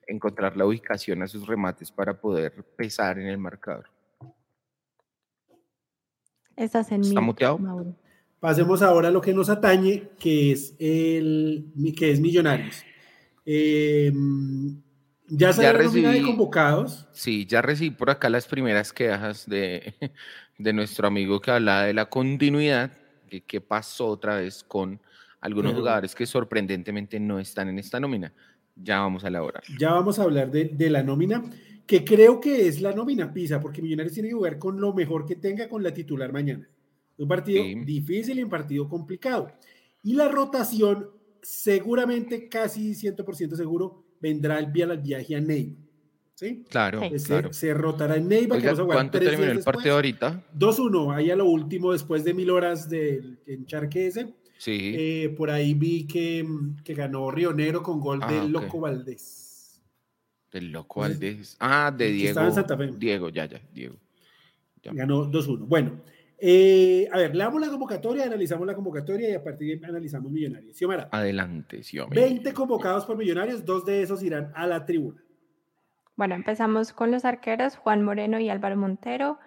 encontrar 0.07 0.57
la 0.57 0.65
ubicación 0.65 1.23
a 1.23 1.29
sus 1.29 1.47
remates 1.47 1.91
para 1.91 2.19
poder 2.19 2.65
pesar 2.77 3.19
en 3.19 3.29
el 3.29 3.37
marcador. 3.37 3.91
Estás 6.57 6.91
en 6.93 7.03
¿Está 7.03 7.21
muteado? 7.21 7.59
Pasemos 8.41 8.83
ahora 8.83 9.09
a 9.09 9.11
lo 9.11 9.21
que 9.21 9.35
nos 9.35 9.51
atañe, 9.51 10.11
que 10.19 10.53
es 10.53 10.75
el 10.79 11.73
que 11.97 12.11
es 12.11 12.21
Millonarios. 12.21 12.85
Em, 13.45 14.81
ya 15.35 15.53
se 15.53 15.73
recibí 15.73 16.23
convocados. 16.23 17.07
Sí, 17.13 17.47
ya 17.47 17.63
recibí 17.63 17.91
por 17.91 18.11
acá 18.11 18.29
las 18.29 18.47
primeras 18.47 18.93
quejas 18.93 19.47
de, 19.49 19.95
de 20.59 20.73
nuestro 20.73 21.09
amigo 21.09 21.41
que 21.41 21.51
hablaba 21.51 21.85
de 21.85 21.95
la 21.95 22.07
continuidad, 22.07 22.93
que 23.29 23.41
qué 23.41 23.61
pasó 23.61 24.09
otra 24.09 24.37
vez 24.37 24.63
con 24.63 25.01
algunos 25.41 25.75
jugadores 25.75 26.15
que 26.15 26.27
sorprendentemente 26.27 27.19
no 27.19 27.39
están 27.39 27.69
en 27.69 27.79
esta 27.79 27.99
nómina. 27.99 28.33
Ya 28.77 29.01
vamos 29.01 29.25
a 29.25 29.31
la 29.31 29.43
hora. 29.43 29.61
Ya 29.79 29.93
vamos 29.93 30.19
a 30.19 30.23
hablar 30.23 30.51
de, 30.51 30.67
de 30.67 30.91
la 30.91 31.03
nómina, 31.03 31.43
que 31.87 32.05
creo 32.05 32.41
que 32.41 32.69
es 32.69 32.81
la 32.81 32.93
nómina 32.93 33.33
PISA, 33.33 33.61
porque 33.61 33.83
Millonarios 33.83 34.15
tiene 34.15 34.29
que 34.29 34.35
jugar 34.35 34.59
con 34.59 34.81
lo 34.81 34.93
mejor 34.93 35.27
que 35.27 35.37
tenga 35.37 35.69
con 35.69 35.83
la 35.83 35.93
titular 35.93 36.33
mañana. 36.33 36.69
Un 37.19 37.29
partido 37.29 37.65
difícil 37.85 38.39
y 38.39 38.43
un 38.43 38.51
partido 38.51 38.89
complicado. 38.89 39.53
Y 40.03 40.15
la 40.15 40.29
rotación, 40.29 41.11
seguramente, 41.43 42.49
casi 42.49 42.95
100% 42.95 43.55
seguro, 43.57 44.02
vendrá 44.23 44.59
el, 44.61 44.91
al 44.91 44.99
viaje 44.99 45.37
a 45.37 45.41
Neiva. 45.41 45.77
¿Sí? 46.35 46.65
Claro, 46.71 47.03
se, 47.19 47.53
se, 47.53 47.75
rotará 47.75 48.17
en 48.17 48.29
Neiva. 48.29 48.57
¿Cuánto 48.87 49.19
terminó 49.19 49.53
el 49.53 49.63
partido 49.63 49.97
ahorita? 49.97 50.43
2-1, 50.59 51.15
ahí 51.15 51.31
a 51.31 51.37
lo 51.37 51.45
último, 51.45 51.93
después 51.93 52.25
de 52.25 52.33
mil 52.33 52.51
horas 52.51 52.89
de, 52.89 53.37
en 53.47 53.67
Charquese. 53.67 54.35
Sí. 54.57 54.95
Eh, 54.97 55.35
por 55.37 55.51
ahí 55.51 55.75
vi 55.75 56.07
que, 56.07 56.47
que 56.85 56.95
ganó 56.95 57.31
Río 57.31 57.53
Negro 57.53 57.83
con 57.83 58.01
gol 58.01 58.21
del 58.21 58.41
ah, 58.41 58.49
Loco 58.49 58.81
Valdés. 58.81 59.83
Del 60.51 60.71
Loco 60.71 61.01
Valdés. 61.01 61.57
Ah, 61.61 61.93
de 61.97 62.11
Diego. 62.11 62.41
Diego, 62.97 63.29
ya, 63.29 63.47
ya, 63.47 63.61
Diego. 63.73 63.97
Ganó 64.85 65.31
2-1. 65.31 65.67
Bueno, 65.67 66.01
eh, 66.45 67.09
a 67.13 67.19
ver, 67.19 67.37
leamos 67.37 67.61
la 67.61 67.69
convocatoria, 67.69 68.25
analizamos 68.25 68.67
la 68.67 68.75
convocatoria 68.75 69.31
y 69.31 69.35
a 69.35 69.45
partir 69.45 69.69
de 69.69 69.75
ahí 69.75 69.91
analizamos 69.91 70.33
Millonarios. 70.33 70.77
Xiomara. 70.77 71.09
Adelante, 71.13 71.85
Xiomara. 71.85 72.21
20 72.21 72.53
convocados 72.53 73.07
por 73.07 73.17
Millonarios, 73.17 73.65
dos 73.65 73.85
de 73.85 74.03
esos 74.03 74.25
irán 74.25 74.51
a 74.57 74.67
la 74.67 74.85
tribuna. 74.85 75.23
Bueno, 76.17 76.35
empezamos 76.35 76.93
con 76.93 77.13
los 77.13 77.25
arqueros, 77.25 77.77
Juan 77.77 78.03
Moreno 78.03 78.41
y 78.41 78.51
Álvaro 78.51 78.77
Montero. 78.77 79.39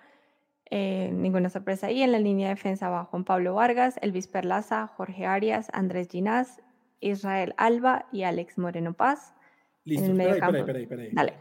Eh, 0.71 1.12
ninguna 1.13 1.49
sorpresa 1.49 1.88
ahí. 1.88 2.01
En 2.01 2.13
la 2.13 2.19
línea 2.19 2.47
de 2.47 2.55
defensa 2.55 2.88
va 2.88 3.03
Juan 3.03 3.25
Pablo 3.25 3.55
Vargas, 3.55 3.99
Elvis 4.01 4.27
Perlaza, 4.27 4.88
Jorge 4.88 5.25
Arias, 5.25 5.67
Andrés 5.73 6.08
Ginás, 6.10 6.62
Israel 7.01 7.55
Alba 7.58 8.08
y 8.13 8.23
Alex 8.23 8.58
Moreno 8.58 8.93
Paz. 8.93 9.36
Listo, 9.84 10.05
en 10.05 10.21
espera, 10.21 10.79
espera, 10.79 11.03
Dale. 11.12 11.34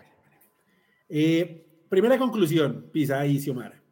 Eh, 1.08 1.64
primera 1.88 2.18
conclusión, 2.18 2.90
Pisa 2.92 3.24
y 3.24 3.38
Xiomara. 3.38 3.83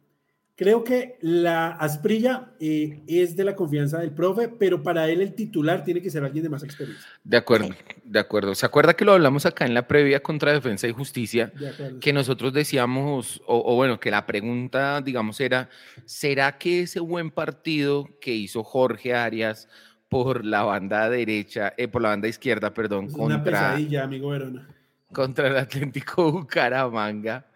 Creo 0.63 0.85
que 0.85 1.17
la 1.19 1.71
Asprilla 1.71 2.53
eh, 2.57 3.01
es 3.05 3.35
de 3.35 3.43
la 3.43 3.53
confianza 3.53 3.99
del 3.99 4.11
profe, 4.11 4.47
pero 4.47 4.81
para 4.81 5.09
él 5.09 5.19
el 5.19 5.35
titular 5.35 5.83
tiene 5.83 6.01
que 6.01 6.09
ser 6.09 6.23
alguien 6.23 6.41
de 6.41 6.49
más 6.49 6.63
experiencia. 6.63 7.05
De 7.21 7.35
acuerdo, 7.35 7.67
de 8.05 8.19
acuerdo. 8.19 8.55
¿Se 8.55 8.65
acuerda 8.65 8.93
que 8.93 9.03
lo 9.03 9.11
hablamos 9.11 9.45
acá 9.45 9.65
en 9.65 9.73
la 9.73 9.89
previa 9.89 10.23
contra 10.23 10.53
Defensa 10.53 10.87
y 10.87 10.93
Justicia? 10.93 11.51
Que 11.99 12.13
nosotros 12.13 12.53
decíamos, 12.53 13.41
o, 13.45 13.75
bueno, 13.75 13.99
que 13.99 14.09
la 14.09 14.25
pregunta, 14.25 15.01
digamos, 15.01 15.41
era, 15.41 15.67
¿será 16.05 16.57
que 16.57 16.83
ese 16.83 17.01
buen 17.01 17.29
partido 17.29 18.07
que 18.21 18.31
hizo 18.33 18.63
Jorge 18.63 19.13
Arias 19.13 19.67
por 20.07 20.45
la 20.45 20.63
banda 20.63 21.09
derecha, 21.09 21.73
eh, 21.75 21.89
por 21.89 22.01
la 22.01 22.07
banda 22.07 22.29
izquierda, 22.29 22.73
perdón, 22.73 23.11
contra... 23.11 23.25
Una 23.25 23.43
pesadilla, 23.43 24.03
amigo 24.05 24.29
Verona. 24.29 24.65
Contra 25.11 25.49
el 25.49 25.57
Atlético 25.57 26.31
Bucaramanga. 26.31 27.47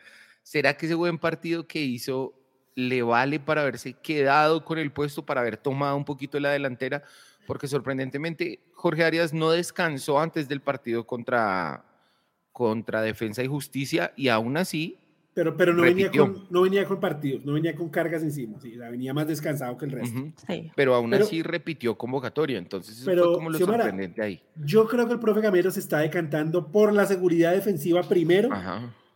¿Será 0.44 0.76
que 0.76 0.88
ese 0.88 0.96
buen 0.96 1.18
partido 1.18 1.66
que 1.66 1.80
hizo 1.80 2.34
le 2.78 3.02
vale 3.02 3.40
para 3.40 3.62
haberse 3.62 3.94
quedado 3.94 4.64
con 4.64 4.78
el 4.78 4.92
puesto, 4.92 5.26
para 5.26 5.42
haber 5.42 5.58
tomado 5.58 5.98
un 5.98 6.06
poquito 6.06 6.40
la 6.40 6.52
delantera, 6.52 7.02
porque 7.48 7.68
sorprendentemente 7.68 8.60
Jorge 8.74 9.04
Arias 9.04 9.34
no 9.34 9.50
descansó 9.50 10.20
antes 10.20 10.48
del 10.48 10.62
partido 10.62 11.08
contra, 11.08 11.84
contra 12.52 13.02
Defensa 13.02 13.44
y 13.44 13.48
Justicia 13.48 14.14
y 14.16 14.28
aún 14.28 14.58
así... 14.58 15.00
Pero, 15.34 15.58
pero 15.58 15.74
no, 15.74 15.82
venía 15.82 16.12
con, 16.12 16.48
no 16.52 16.62
venía 16.62 16.86
con 16.86 17.00
partidos, 17.00 17.46
no 17.46 17.54
venía 17.54 17.76
con 17.76 17.90
cargas 17.90 18.22
encima, 18.22 18.60
sí, 18.60 18.76
venía 18.78 19.12
más 19.12 19.28
descansado 19.28 19.76
que 19.76 19.86
el 19.86 19.92
resto. 19.92 20.20
Pero 20.76 20.94
aún 20.94 21.14
así 21.16 21.42
repitió 21.42 21.98
convocatoria, 21.98 22.60
entonces 22.60 23.00
eso 23.00 23.06
fue 23.06 23.34
como 23.34 23.50
lo 23.50 23.58
sorprendente 23.58 24.22
ahí. 24.22 24.42
Yo 24.56 24.88
creo 24.88 25.08
que 25.08 25.14
el 25.14 25.20
profe 25.20 25.42
Gamero 25.42 25.72
se 25.72 25.80
está 25.80 26.00
decantando 26.00 26.72
por 26.72 26.94
la 26.94 27.08
seguridad 27.08 27.54
defensiva 27.54 28.04
primero, 28.04 28.50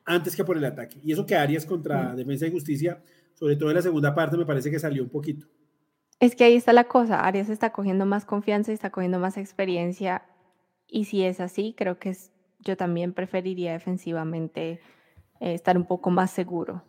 antes 0.05 0.35
que 0.35 0.43
por 0.43 0.57
el 0.57 0.65
ataque. 0.65 0.97
Y 1.03 1.11
eso 1.11 1.25
que 1.27 1.35
Arias 1.35 1.65
contra 1.65 2.15
Defensa 2.15 2.47
y 2.47 2.51
Justicia 2.51 3.01
sobre 3.41 3.55
todo 3.55 3.71
en 3.71 3.75
la 3.75 3.81
segunda 3.81 4.13
parte 4.13 4.37
me 4.37 4.45
parece 4.45 4.69
que 4.69 4.77
salió 4.77 5.01
un 5.01 5.09
poquito. 5.09 5.47
Es 6.19 6.35
que 6.35 6.43
ahí 6.43 6.55
está 6.55 6.73
la 6.73 6.83
cosa, 6.83 7.25
Arias 7.25 7.49
está 7.49 7.71
cogiendo 7.71 8.05
más 8.05 8.23
confianza 8.23 8.69
y 8.69 8.75
está 8.75 8.91
cogiendo 8.91 9.17
más 9.17 9.35
experiencia 9.35 10.21
y 10.87 11.05
si 11.05 11.23
es 11.23 11.39
así, 11.39 11.73
creo 11.75 11.97
que 11.97 12.15
yo 12.59 12.77
también 12.77 13.13
preferiría 13.13 13.71
defensivamente 13.71 14.79
eh, 15.39 15.55
estar 15.55 15.75
un 15.75 15.87
poco 15.87 16.11
más 16.11 16.29
seguro. 16.29 16.83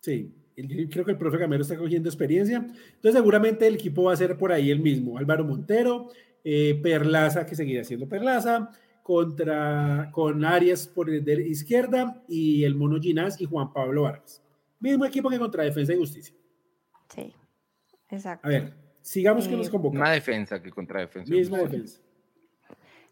Sí, 0.00 0.32
creo 0.54 1.04
que 1.04 1.10
el 1.10 1.18
profe 1.18 1.38
Gamero 1.38 1.62
está 1.62 1.76
cogiendo 1.76 2.08
experiencia, 2.08 2.58
entonces 2.58 3.14
seguramente 3.14 3.66
el 3.66 3.74
equipo 3.74 4.04
va 4.04 4.12
a 4.12 4.16
ser 4.16 4.38
por 4.38 4.52
ahí 4.52 4.70
el 4.70 4.78
mismo, 4.78 5.18
Álvaro 5.18 5.44
Montero, 5.44 6.06
eh, 6.44 6.78
Perlaza, 6.80 7.44
que 7.46 7.56
seguirá 7.56 7.82
siendo 7.82 8.08
Perlaza, 8.08 8.70
contra, 9.02 10.10
con 10.12 10.44
Arias 10.44 10.86
por 10.86 11.10
izquierda 11.10 12.22
y 12.28 12.62
el 12.62 12.76
Mono 12.76 13.00
Ginás 13.00 13.40
y 13.40 13.46
Juan 13.46 13.72
Pablo 13.72 14.02
Vargas. 14.02 14.43
Mismo 14.84 15.06
equipo 15.06 15.30
que 15.30 15.38
contra 15.38 15.64
Defensa 15.64 15.94
y 15.94 15.96
Justicia. 15.96 16.36
Sí, 17.08 17.34
exacto. 18.10 18.46
A 18.46 18.50
ver, 18.50 18.74
sigamos 19.00 19.48
con 19.48 19.56
los 19.56 19.70
convocados. 19.70 20.02
Una 20.02 20.12
defensa 20.12 20.62
que 20.62 20.70
contra 20.70 21.00
Defensa. 21.00 21.32
Misma 21.32 21.56
defensa. 21.56 22.02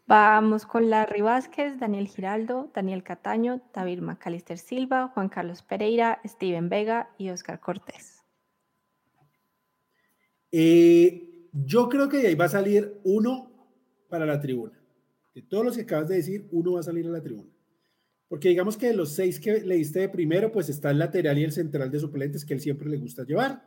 Vamos 0.05 0.67
con 0.67 0.91
Larry 0.91 1.21
Vázquez, 1.21 1.79
Daniel 1.79 2.07
Giraldo, 2.07 2.69
Daniel 2.75 3.01
Cataño, 3.01 3.59
David 3.73 4.01
Macalister 4.01 4.59
Silva, 4.59 5.07
Juan 5.15 5.29
Carlos 5.29 5.63
Pereira, 5.63 6.21
Steven 6.23 6.69
Vega 6.69 7.09
y 7.17 7.31
Oscar 7.31 7.59
Cortés. 7.59 8.21
Eh, 10.51 11.49
yo 11.53 11.89
creo 11.89 12.07
que 12.07 12.17
de 12.17 12.27
ahí 12.27 12.35
va 12.35 12.45
a 12.45 12.49
salir 12.49 13.01
uno 13.03 13.51
para 14.09 14.27
la 14.27 14.39
tribuna. 14.39 14.79
De 15.33 15.41
todos 15.41 15.65
los 15.65 15.75
que 15.75 15.81
acabas 15.81 16.07
de 16.09 16.17
decir, 16.17 16.47
uno 16.51 16.73
va 16.73 16.81
a 16.81 16.83
salir 16.83 17.07
a 17.07 17.09
la 17.09 17.23
tribuna. 17.23 17.52
Porque 18.33 18.49
digamos 18.49 18.77
que 18.77 18.87
de 18.87 18.95
los 18.95 19.11
seis 19.13 19.39
que 19.39 19.61
leíste 19.61 19.99
de 19.99 20.09
primero, 20.09 20.51
pues 20.51 20.67
está 20.67 20.89
el 20.89 20.97
lateral 20.97 21.37
y 21.37 21.43
el 21.43 21.51
central 21.51 21.91
de 21.91 21.99
suplentes 21.99 22.43
que 22.43 22.55
él 22.55 22.59
siempre 22.59 22.89
le 22.89 22.97
gusta 22.97 23.23
llevar, 23.23 23.63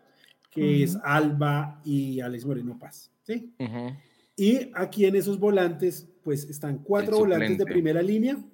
que 0.51 0.83
es 0.83 0.99
Alba 1.05 1.81
y 1.85 2.19
Alex 2.19 2.45
Moreno 2.45 2.77
Paz. 2.77 3.13
¿sí? 3.23 3.55
Y 4.35 4.73
aquí 4.75 5.05
en 5.05 5.15
esos 5.15 5.39
volantes, 5.39 6.09
pues 6.25 6.51
están 6.51 6.79
cuatro 6.83 7.19
volantes 7.19 7.59
de 7.59 7.65
primera 7.65 8.03
línea, 8.03 8.45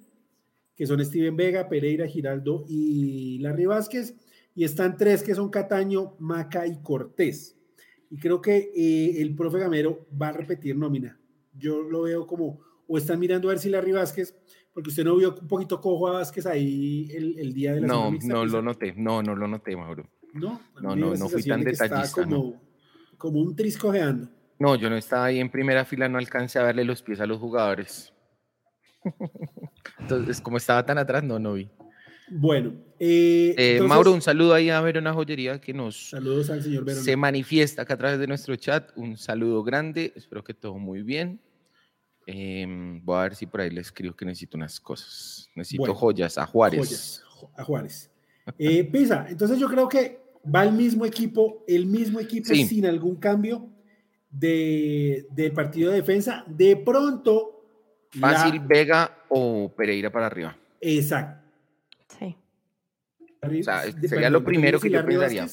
que 0.75 0.85
son 0.85 1.03
Steven 1.03 1.35
Vega, 1.35 1.67
Pereira, 1.67 2.05
Giraldo 2.05 2.63
y 2.69 3.39
Larry 3.39 3.65
Vázquez. 3.65 4.13
Y 4.53 4.65
están 4.65 4.97
tres 4.97 5.23
que 5.23 5.33
son 5.33 5.49
Cataño, 5.49 6.15
Maca 6.19 6.67
y 6.67 6.79
Cortés. 6.83 7.57
Y 8.11 8.19
creo 8.19 8.39
que 8.39 8.71
eh, 8.75 9.19
el 9.19 9.33
profe 9.33 9.57
Gamero 9.57 10.05
va 10.21 10.27
a 10.27 10.33
repetir 10.33 10.75
nómina. 10.75 11.19
Yo 11.57 11.81
lo 11.81 12.03
veo 12.03 12.27
como, 12.27 12.59
o 12.85 12.99
están 12.99 13.19
mirando 13.19 13.47
a 13.47 13.53
ver 13.53 13.59
si 13.59 13.69
Larry 13.69 13.93
Vázquez 13.93 14.35
porque 14.73 14.89
usted 14.89 15.03
no 15.03 15.15
vio 15.15 15.35
un 15.39 15.47
poquito 15.47 15.79
cojo 15.79 16.07
a 16.07 16.13
Vázquez 16.13 16.45
ahí 16.45 17.09
el, 17.13 17.37
el 17.37 17.53
día 17.53 17.73
de 17.73 17.81
la 17.81 17.87
No, 17.87 18.11
no 18.11 18.45
lo 18.45 18.61
noté, 18.61 18.93
no, 18.95 19.21
no 19.21 19.35
lo 19.35 19.47
noté, 19.47 19.75
Mauro. 19.75 20.09
No, 20.33 20.59
no, 20.81 20.95
no, 20.95 21.13
no 21.13 21.29
fui 21.29 21.43
tan 21.43 21.63
detallista. 21.63 22.23
Como, 22.23 22.61
como 23.17 23.39
un 23.39 23.55
triscojeando. 23.55 24.29
No, 24.57 24.75
yo 24.75 24.89
no 24.89 24.97
estaba 24.97 25.25
ahí 25.25 25.39
en 25.39 25.49
primera 25.49 25.85
fila, 25.85 26.09
no 26.09 26.17
alcancé 26.17 26.57
a 26.57 26.63
verle 26.63 26.85
los 26.85 27.03
pies 27.03 27.19
a 27.19 27.27
los 27.27 27.39
jugadores. 27.39 28.13
Entonces, 29.99 30.41
como 30.41 30.57
estaba 30.57 30.85
tan 30.85 30.97
atrás, 30.97 31.23
no, 31.23 31.37
no 31.37 31.53
vi. 31.53 31.69
Bueno, 32.29 32.73
eh, 32.99 33.53
eh, 33.57 33.81
Mauro, 33.81 34.11
un 34.11 34.21
saludo 34.21 34.53
ahí 34.53 34.69
a 34.69 34.81
Verona 34.81 35.13
Joyería 35.13 35.59
que 35.59 35.73
nos 35.73 36.09
saludos 36.09 36.49
al 36.49 36.63
señor 36.63 36.89
se 36.89 37.17
manifiesta 37.17 37.81
acá 37.81 37.95
a 37.95 37.97
través 37.97 38.17
de 38.17 38.27
nuestro 38.27 38.55
chat. 38.55 38.91
Un 38.95 39.17
saludo 39.17 39.61
grande, 39.63 40.13
espero 40.15 40.43
que 40.43 40.53
todo 40.53 40.75
muy 40.79 41.03
bien. 41.03 41.39
Em, 42.25 43.03
voy 43.03 43.17
a 43.17 43.23
ver 43.23 43.35
si 43.35 43.45
por 43.45 43.61
ahí 43.61 43.69
le 43.69 43.81
escribo 43.81 44.15
que 44.15 44.25
necesito 44.25 44.57
unas 44.57 44.79
cosas. 44.79 45.49
Necesito 45.55 45.93
joyas 45.93 46.37
a 46.37 46.45
Juárez. 46.45 47.23
a 47.57 47.63
Juárez. 47.63 48.09
Eh, 48.57 48.83
Pisa, 48.83 49.25
entonces 49.29 49.57
yo 49.57 49.67
creo 49.69 49.87
que 49.87 50.19
va 50.53 50.63
el 50.63 50.73
mismo 50.73 51.05
equipo, 51.05 51.63
el 51.67 51.85
mismo 51.85 52.19
equipo 52.19 52.53
sin 52.53 52.85
algún 52.85 53.15
cambio 53.15 53.69
de, 54.29 55.27
del 55.31 55.51
partido 55.53 55.91
de 55.91 55.97
defensa. 55.97 56.43
De 56.47 56.75
pronto. 56.77 57.49
Fácil, 58.11 58.59
Vega 58.59 59.23
o 59.29 59.73
Pereira 59.75 60.11
para 60.11 60.27
arriba. 60.27 60.57
Exacto. 60.79 61.41
Sí. 62.19 62.35
sería 64.07 64.29
lo 64.29 64.43
primero 64.43 64.79
que 64.79 64.89
yo 64.89 65.05
pensaría. 65.05 65.47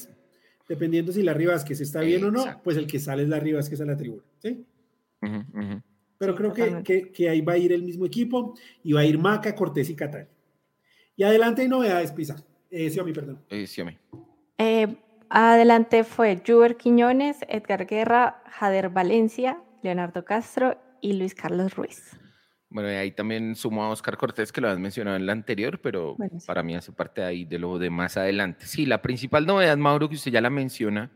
Dependiendo 0.67 1.11
si 1.11 1.21
la 1.23 1.33
Vázquez 1.33 1.81
está 1.81 2.01
bien 2.01 2.23
o 2.23 2.31
no, 2.31 2.61
pues 2.63 2.77
el 2.77 2.87
que 2.87 2.99
sale 2.99 3.23
es 3.23 3.29
la 3.29 3.39
Vázquez 3.39 3.81
a 3.81 3.85
la 3.85 3.97
tribuna. 3.97 4.23
¿sí? 4.39 4.65
Pero 6.21 6.35
creo 6.35 6.83
que, 6.83 7.11
que, 7.11 7.29
ahí 7.29 7.41
va 7.41 7.53
a 7.53 7.57
ir 7.57 7.73
el 7.73 7.81
mismo 7.81 8.05
equipo 8.05 8.53
y 8.83 8.93
va 8.93 8.99
a 8.99 9.05
ir 9.05 9.17
Maca, 9.17 9.55
Cortés 9.55 9.89
y 9.89 9.95
Catán. 9.95 10.27
Y 11.15 11.23
adelante 11.23 11.63
hay 11.63 11.67
novedades, 11.67 12.11
Pisa. 12.11 12.35
Eh, 12.69 12.91
Xiaomi, 12.91 13.11
perdón. 13.11 13.39
Eh, 13.49 13.65
Xiaomi. 13.65 13.97
Eh, 14.59 14.97
adelante 15.31 16.03
fue 16.03 16.39
Juber 16.45 16.77
Quiñones, 16.77 17.37
Edgar 17.47 17.87
Guerra, 17.87 18.43
Jader 18.51 18.89
Valencia, 18.89 19.63
Leonardo 19.81 20.23
Castro 20.23 20.77
y 21.01 21.13
Luis 21.13 21.33
Carlos 21.33 21.73
Ruiz. 21.75 22.15
Bueno, 22.69 22.91
y 22.91 22.93
ahí 22.93 23.11
también 23.11 23.55
sumó 23.55 23.85
a 23.85 23.89
Oscar 23.89 24.15
Cortés, 24.15 24.51
que 24.51 24.61
lo 24.61 24.69
has 24.69 24.77
mencionado 24.77 25.17
en 25.17 25.25
la 25.25 25.31
anterior, 25.31 25.81
pero 25.81 26.17
para 26.45 26.61
mí 26.61 26.75
hace 26.75 26.91
parte 26.91 27.23
ahí 27.23 27.45
de 27.45 27.57
lo 27.57 27.79
de 27.79 27.89
más 27.89 28.15
adelante. 28.15 28.67
Sí, 28.67 28.85
la 28.85 29.01
principal 29.01 29.47
novedad, 29.47 29.75
Mauro, 29.75 30.07
que 30.07 30.15
usted 30.15 30.31
ya 30.31 30.39
la 30.39 30.51
menciona 30.51 31.09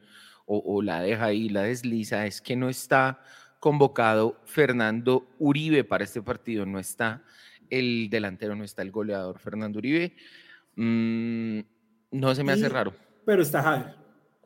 o, 0.47 0.63
o 0.65 0.81
la 0.81 0.99
deja 1.01 1.25
ahí, 1.25 1.47
la 1.49 1.61
desliza, 1.61 2.25
es 2.25 2.41
que 2.41 2.55
no 2.55 2.69
está 2.69 3.19
convocado 3.65 4.37
Fernando 4.45 5.25
Uribe 5.39 5.83
para 5.83 6.03
este 6.03 6.21
partido, 6.21 6.67
no 6.67 6.77
está 6.77 7.23
el 7.71 8.11
delantero, 8.11 8.55
no 8.55 8.63
está 8.63 8.83
el 8.83 8.91
goleador 8.91 9.39
Fernando 9.39 9.79
Uribe. 9.79 10.15
Mm, 10.75 11.61
no 12.11 12.35
se 12.35 12.43
me 12.43 12.51
hace 12.51 12.69
raro. 12.69 12.93
Pero 13.25 13.41
está 13.41 13.63
Jader. 13.63 13.95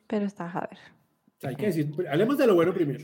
Pero 0.08 0.26
está 0.26 0.50
Jader. 0.50 0.78
Hay 1.44 1.54
que 1.58 1.66
decir, 1.66 1.94
hablemos 2.10 2.38
de 2.38 2.48
lo 2.48 2.56
bueno 2.56 2.74
primero. 2.74 3.04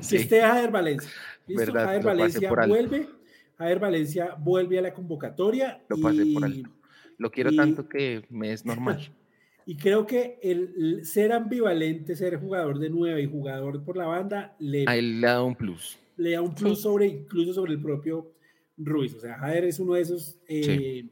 Si 0.00 0.16
esté 0.16 0.42
Jader 0.42 0.70
Valencia. 0.70 1.10
¿Listo? 1.46 1.72
Jader 1.72 2.04
Valencia 2.04 2.52
vuelve. 2.66 3.08
Jader 3.56 3.78
Valencia 3.78 4.36
vuelve 4.38 4.80
a 4.80 4.82
la 4.82 4.92
convocatoria. 4.92 5.82
Lo 5.88 5.96
pasé 5.96 6.26
por 6.26 6.44
alto. 6.44 6.68
Lo 7.16 7.30
quiero 7.30 7.56
tanto 7.56 7.88
que 7.88 8.22
me 8.28 8.52
es 8.52 8.66
normal. 8.66 9.10
Y 9.66 9.76
creo 9.76 10.06
que 10.06 10.38
el, 10.42 11.04
ser 11.04 11.32
ambivalente, 11.32 12.16
ser 12.16 12.38
jugador 12.40 12.78
de 12.78 12.90
nueve 12.90 13.22
y 13.22 13.30
jugador 13.30 13.84
por 13.84 13.96
la 13.96 14.06
banda, 14.06 14.56
le, 14.58 14.84
a 14.86 14.96
él 14.96 15.20
le 15.20 15.26
da 15.26 15.42
un 15.42 15.54
plus. 15.54 15.98
Le 16.16 16.32
da 16.32 16.42
un 16.42 16.54
plus 16.54 16.80
sobre, 16.80 17.06
incluso 17.06 17.54
sobre 17.54 17.72
el 17.72 17.80
propio 17.80 18.32
Ruiz. 18.76 19.14
O 19.14 19.20
sea, 19.20 19.38
Jader 19.38 19.64
es 19.64 19.78
uno 19.78 19.94
de 19.94 20.00
esos 20.00 20.38
eh, 20.48 21.08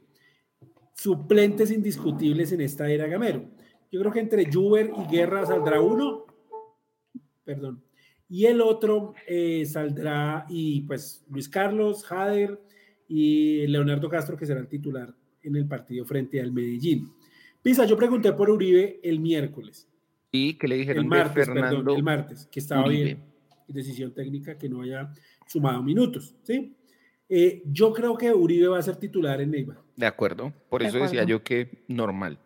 suplentes 0.93 1.71
indiscutibles 1.71 2.51
en 2.51 2.61
esta 2.61 2.89
era 2.89 3.07
Gamero. 3.07 3.45
Yo 3.91 3.99
creo 3.99 4.11
que 4.11 4.19
entre 4.19 4.51
Juber 4.51 4.91
y 4.97 5.11
Guerra 5.11 5.45
saldrá 5.45 5.81
uno, 5.81 6.25
perdón, 7.43 7.83
y 8.29 8.45
el 8.45 8.61
otro 8.61 9.13
eh, 9.27 9.65
saldrá, 9.65 10.45
y 10.47 10.81
pues 10.83 11.25
Luis 11.29 11.49
Carlos, 11.49 12.05
Jader 12.05 12.61
y 13.09 13.67
Leonardo 13.67 14.07
Castro, 14.07 14.37
que 14.37 14.45
será 14.45 14.61
el 14.61 14.69
titular 14.69 15.13
en 15.43 15.57
el 15.57 15.67
partido 15.67 16.05
frente 16.05 16.39
al 16.39 16.53
Medellín. 16.53 17.11
Pisa, 17.61 17.85
yo 17.85 17.95
pregunté 17.95 18.33
por 18.33 18.49
Uribe 18.49 18.99
el 19.03 19.19
miércoles. 19.19 19.87
¿Y 20.31 20.55
que 20.55 20.67
le 20.67 20.77
dijeron 20.77 21.03
el 21.03 21.09
martes, 21.09 21.45
Fernando 21.45 21.95
el 21.95 22.03
martes, 22.03 22.47
que 22.51 22.59
estaba 22.59 22.87
bien. 22.87 23.23
Decisión 23.67 24.13
técnica 24.13 24.57
que 24.57 24.67
no 24.67 24.81
haya 24.81 25.13
sumado 25.47 25.81
minutos, 25.81 26.35
¿sí? 26.43 26.75
Eh, 27.29 27.63
yo 27.65 27.93
creo 27.93 28.17
que 28.17 28.33
Uribe 28.33 28.67
va 28.67 28.79
a 28.79 28.81
ser 28.81 28.97
titular 28.97 29.39
en 29.39 29.51
Neiva. 29.51 29.81
De 29.95 30.05
acuerdo, 30.05 30.53
por 30.69 30.83
eso 30.83 30.97
decía 30.97 31.23
yo 31.23 31.43
que 31.43 31.83
normal. 31.87 32.37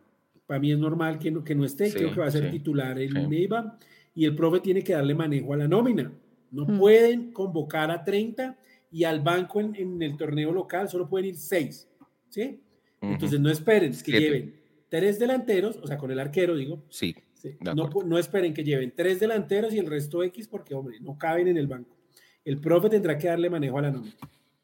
Para 0.45 0.59
mí 0.59 0.71
es 0.71 0.77
normal 0.77 1.17
que 1.17 1.31
no, 1.31 1.43
que 1.43 1.55
no 1.55 1.65
esté, 1.65 1.91
creo 1.91 2.13
que 2.13 2.19
va 2.19 2.27
a 2.27 2.31
ser 2.31 2.51
titular 2.51 2.99
en 2.99 3.27
Neiva 3.27 3.79
y 4.13 4.25
el 4.25 4.35
profe 4.35 4.59
tiene 4.59 4.83
que 4.83 4.93
darle 4.93 5.15
manejo 5.15 5.53
a 5.53 5.57
la 5.57 5.67
nómina. 5.67 6.11
No 6.51 6.65
mm. 6.65 6.77
pueden 6.77 7.31
convocar 7.31 7.89
a 7.89 8.03
30 8.03 8.55
y 8.91 9.03
al 9.03 9.21
banco 9.21 9.59
en, 9.59 10.01
el 10.01 10.17
torneo 10.17 10.51
local 10.51 10.87
solo 10.87 11.09
pueden 11.09 11.29
ir 11.29 11.35
6, 11.35 11.87
¿sí? 12.29 12.61
Entonces 13.01 13.39
no 13.39 13.49
esperen 13.49 13.93
que 14.03 14.11
lleven 14.11 14.64
tres 14.95 15.19
delanteros, 15.19 15.77
o 15.81 15.87
sea, 15.87 15.97
con 15.97 16.09
el 16.09 16.19
arquero 16.19 16.55
digo. 16.55 16.81
Sí. 16.89 17.13
No, 17.59 17.89
no 18.05 18.17
esperen 18.17 18.53
que 18.53 18.63
lleven 18.63 18.93
tres 18.95 19.19
delanteros 19.19 19.73
y 19.73 19.79
el 19.79 19.87
resto 19.87 20.23
X 20.23 20.47
porque, 20.47 20.73
hombre, 20.73 21.01
no 21.01 21.17
caben 21.17 21.49
en 21.49 21.57
el 21.57 21.67
banco. 21.67 21.97
El 22.45 22.61
profe 22.61 22.89
tendrá 22.89 23.17
que 23.17 23.27
darle 23.27 23.49
manejo 23.49 23.77
a 23.77 23.81
la 23.81 23.91
nómina. 23.91 24.15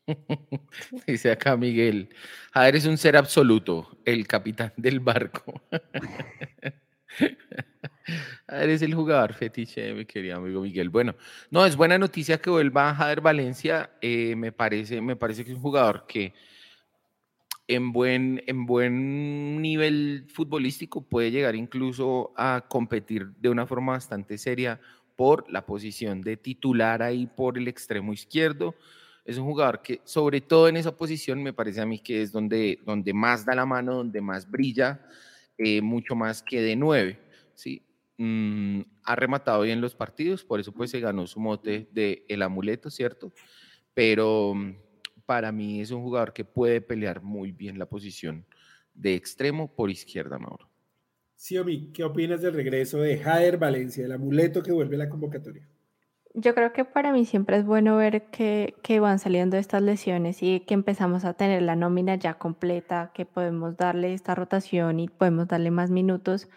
Dice 1.05 1.31
acá 1.31 1.57
Miguel, 1.57 2.07
a 2.53 2.63
ver, 2.63 2.77
es 2.77 2.85
un 2.85 2.97
ser 2.97 3.17
absoluto, 3.17 3.97
el 4.05 4.25
capitán 4.25 4.71
del 4.77 5.01
barco. 5.01 5.61
a 8.47 8.55
ver, 8.55 8.69
es 8.69 8.81
el 8.81 8.95
jugador 8.95 9.33
fetiche, 9.33 9.93
mi 9.93 10.05
querido 10.05 10.37
amigo 10.37 10.61
Miguel. 10.61 10.89
Bueno, 10.89 11.13
no, 11.49 11.65
es 11.65 11.75
buena 11.75 11.97
noticia 11.97 12.37
que 12.37 12.49
vuelva 12.49 12.95
Jader 12.95 13.19
Valencia. 13.19 13.91
Eh, 14.01 14.35
me, 14.37 14.53
parece, 14.53 15.01
me 15.01 15.17
parece 15.17 15.43
que 15.43 15.51
es 15.51 15.57
un 15.57 15.61
jugador 15.61 16.05
que 16.07 16.33
en 17.75 17.91
buen, 17.91 18.43
en 18.47 18.65
buen 18.65 19.61
nivel 19.61 20.25
futbolístico 20.27 21.01
puede 21.01 21.31
llegar 21.31 21.55
incluso 21.55 22.33
a 22.35 22.65
competir 22.67 23.31
de 23.39 23.49
una 23.49 23.65
forma 23.65 23.93
bastante 23.93 24.37
seria 24.37 24.79
por 25.15 25.49
la 25.51 25.65
posición 25.65 26.21
de 26.21 26.37
titular 26.37 27.01
ahí 27.01 27.27
por 27.27 27.57
el 27.57 27.67
extremo 27.67 28.13
izquierdo 28.13 28.75
es 29.25 29.37
un 29.37 29.45
jugador 29.45 29.81
que, 29.81 30.01
sobre 30.03 30.41
todo 30.41 30.67
en 30.67 30.77
esa 30.77 30.95
posición, 30.95 31.43
me 31.43 31.53
parece 31.53 31.81
a 31.81 31.85
mí 31.85 31.99
que 31.99 32.21
es 32.21 32.31
donde, 32.31 32.79
donde 32.85 33.13
más 33.13 33.45
da 33.45 33.55
la 33.55 33.65
mano, 33.65 33.95
donde 33.95 34.21
más 34.21 34.49
brilla, 34.49 35.05
eh, 35.57 35.81
mucho 35.81 36.15
más 36.15 36.41
que 36.41 36.61
de 36.61 36.75
nueve. 36.75 37.19
¿sí? 37.53 37.83
Mm, 38.17 38.81
ha 39.03 39.15
rematado 39.15 39.61
bien 39.61 39.81
los 39.81 39.95
partidos, 39.95 40.43
por 40.43 40.59
eso 40.59 40.71
pues 40.71 40.91
se 40.91 40.99
ganó 40.99 41.27
su 41.27 41.39
mote 41.39 41.87
de 41.91 42.25
el 42.27 42.41
amuleto, 42.41 42.89
¿cierto? 42.89 43.31
Pero 43.93 44.53
para 45.31 45.53
mí 45.53 45.79
es 45.79 45.91
un 45.91 46.03
jugador 46.03 46.33
que 46.33 46.43
puede 46.43 46.81
pelear 46.81 47.21
muy 47.21 47.53
bien 47.53 47.79
la 47.79 47.85
posición 47.85 48.45
de 48.93 49.15
extremo 49.15 49.73
por 49.73 49.89
izquierda, 49.89 50.37
Mauro. 50.37 50.69
Sí, 51.37 51.57
Omi, 51.57 51.89
¿qué 51.93 52.03
opinas 52.03 52.41
del 52.41 52.53
regreso 52.53 52.99
de 52.99 53.17
Jader 53.17 53.57
Valencia, 53.57 54.03
el 54.03 54.11
amuleto 54.11 54.61
que 54.61 54.73
vuelve 54.73 54.97
a 54.97 54.99
la 54.99 55.09
convocatoria? 55.09 55.65
Yo 56.33 56.53
creo 56.53 56.73
que 56.73 56.83
para 56.83 57.13
mí 57.13 57.23
siempre 57.23 57.55
es 57.55 57.65
bueno 57.65 57.95
ver 57.95 58.23
que, 58.23 58.99
van 58.99 59.19
saliendo 59.19 59.55
estas 59.55 59.81
lesiones 59.81 60.43
y 60.43 60.59
que 60.59 60.73
empezamos 60.73 61.23
a 61.23 61.33
tener 61.33 61.61
la 61.61 61.77
nómina 61.77 62.15
ya 62.15 62.33
completa, 62.33 63.11
que 63.13 63.25
podemos 63.25 63.77
darle 63.77 64.13
esta 64.13 64.35
rotación 64.35 64.99
y 64.99 65.07
podemos 65.07 65.47
darle 65.47 65.71
más 65.71 65.91
minutos. 65.91 66.49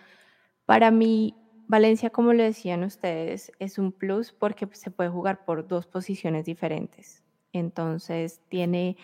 Para 0.67 0.91
mí, 0.91 1.37
Valencia, 1.69 2.11
como 2.11 2.33
lo 2.33 2.43
decían 2.43 2.83
ustedes, 2.83 3.53
es 3.61 3.79
un 3.79 3.93
plus 3.93 4.33
porque 4.33 4.67
se 4.73 4.91
puede 4.91 5.11
jugar 5.11 5.45
por 5.45 5.69
dos 5.69 5.87
posiciones 5.87 6.45
diferentes. 6.45 7.24
Entonces 7.55 8.41
tiene 8.49 8.97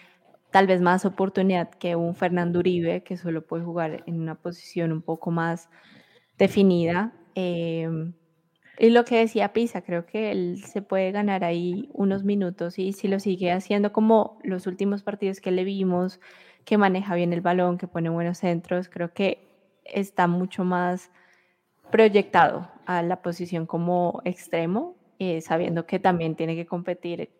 tal 0.50 0.66
vez 0.66 0.80
más 0.80 1.04
oportunidad 1.04 1.70
que 1.70 1.96
un 1.96 2.14
Fernando 2.14 2.58
Uribe, 2.58 3.02
que 3.02 3.16
solo 3.16 3.46
puede 3.46 3.64
jugar 3.64 4.02
en 4.06 4.20
una 4.20 4.34
posición 4.34 4.92
un 4.92 5.02
poco 5.02 5.30
más 5.30 5.70
definida. 6.38 7.12
Em, 7.34 8.12
y 8.78 8.90
lo 8.90 9.04
que 9.04 9.18
decía 9.18 9.52
Pisa, 9.52 9.82
creo 9.82 10.06
que 10.06 10.32
él 10.32 10.62
se 10.64 10.82
puede 10.82 11.12
ganar 11.12 11.44
ahí 11.44 11.88
unos 11.92 12.24
minutos 12.24 12.78
y 12.78 12.92
si 12.92 13.08
lo 13.08 13.20
sigue 13.20 13.52
haciendo 13.52 13.92
como 13.92 14.38
los 14.42 14.66
últimos 14.66 15.02
partidos 15.02 15.40
que 15.40 15.50
le 15.52 15.64
vimos, 15.64 16.20
que 16.64 16.78
maneja 16.78 17.14
bien 17.14 17.32
el 17.32 17.40
balón, 17.40 17.78
que 17.78 17.86
pone 17.86 18.10
buenos 18.10 18.38
centros, 18.38 18.88
creo 18.88 19.12
que 19.12 19.46
está 19.84 20.26
mucho 20.26 20.64
más 20.64 21.10
proyectado 21.90 22.70
a 22.86 23.02
la 23.02 23.22
posición 23.22 23.66
como 23.66 24.22
extremo, 24.24 24.96
eh, 25.18 25.40
sabiendo 25.40 25.86
que 25.86 25.98
también 25.98 26.34
tiene 26.34 26.56
que 26.56 26.66
competir 26.66 27.30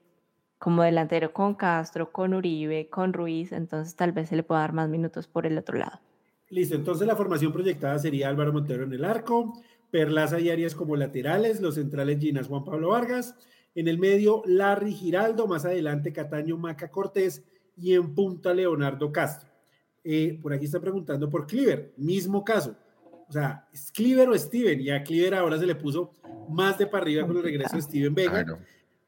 como 0.61 0.83
delantero 0.83 1.33
con 1.33 1.55
Castro, 1.55 2.13
con 2.13 2.35
Uribe, 2.35 2.91
con 2.91 3.15
Ruiz, 3.15 3.51
entonces 3.51 3.97
tal 3.97 4.13
vez 4.13 4.29
se 4.29 4.37
le 4.37 4.43
pueda 4.43 4.61
dar 4.61 4.75
más 4.75 4.91
minutos 4.91 5.27
por 5.27 5.47
el 5.47 5.57
otro 5.57 5.79
lado. 5.79 6.01
Listo, 6.51 6.75
entonces 6.75 7.07
la 7.07 7.17
formación 7.17 7.51
proyectada 7.51 7.99
sería 7.99 8.29
Álvaro 8.29 8.53
Montero 8.53 8.85
en 8.85 8.93
el 8.93 9.05
arco, 9.07 9.55
Perlaza 9.91 10.39
y 10.39 10.51
Arias 10.51 10.75
como 10.75 10.97
laterales, 10.97 11.63
los 11.63 11.77
centrales 11.77 12.21
Ginas 12.21 12.47
Juan 12.47 12.65
Pablo 12.65 12.91
Vargas, 12.91 13.35
en 13.75 13.89
el 13.89 13.99
medio 13.99 14.43
Larry 14.45 14.93
Giraldo, 14.93 15.47
más 15.47 15.65
adelante 15.65 16.13
Cataño 16.13 16.59
Maca 16.59 16.91
Cortés 16.91 17.43
y 17.75 17.95
en 17.95 18.15
punta 18.15 18.53
Leonardo 18.53 19.11
Castro. 19.11 19.49
Eh, 20.05 20.39
por 20.43 20.53
aquí 20.53 20.67
está 20.67 20.79
preguntando 20.79 21.31
por 21.31 21.47
Cleaver, 21.47 21.95
mismo 21.97 22.45
caso. 22.45 22.77
O 23.29 23.33
sea, 23.33 23.67
¿es 23.73 23.91
Cleaver 23.91 24.29
o 24.29 24.39
Steven? 24.39 24.79
Y 24.79 24.91
a 24.91 25.03
Cleaver 25.03 25.37
ahora 25.37 25.59
se 25.59 25.65
le 25.65 25.75
puso 25.75 26.17
más 26.51 26.77
de 26.77 26.87
para 26.87 27.05
arriba 27.05 27.27
con 27.27 27.39
el 27.39 27.45
regreso 27.45 27.77
de 27.77 27.83
Steven 27.83 28.15
Vega, 28.15 28.59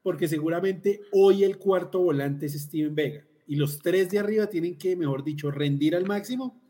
porque 0.03 0.29
seguramente 0.29 1.03
hoy 1.13 1.45
el 1.45 1.59
cuarto 1.59 2.01
volante 2.01 2.47
es 2.47 2.55
Steven 2.55 2.95
Vega. 2.95 3.25
Y 3.47 3.57
los 3.57 3.79
tres 3.79 4.11
de 4.11 4.19
arriba 4.19 4.47
tienen 4.47 4.77
que, 4.77 4.97
mejor 4.97 5.25
dicho, 5.25 5.51
rendir 5.51 5.95
al 5.95 6.07
máximo, 6.07 6.61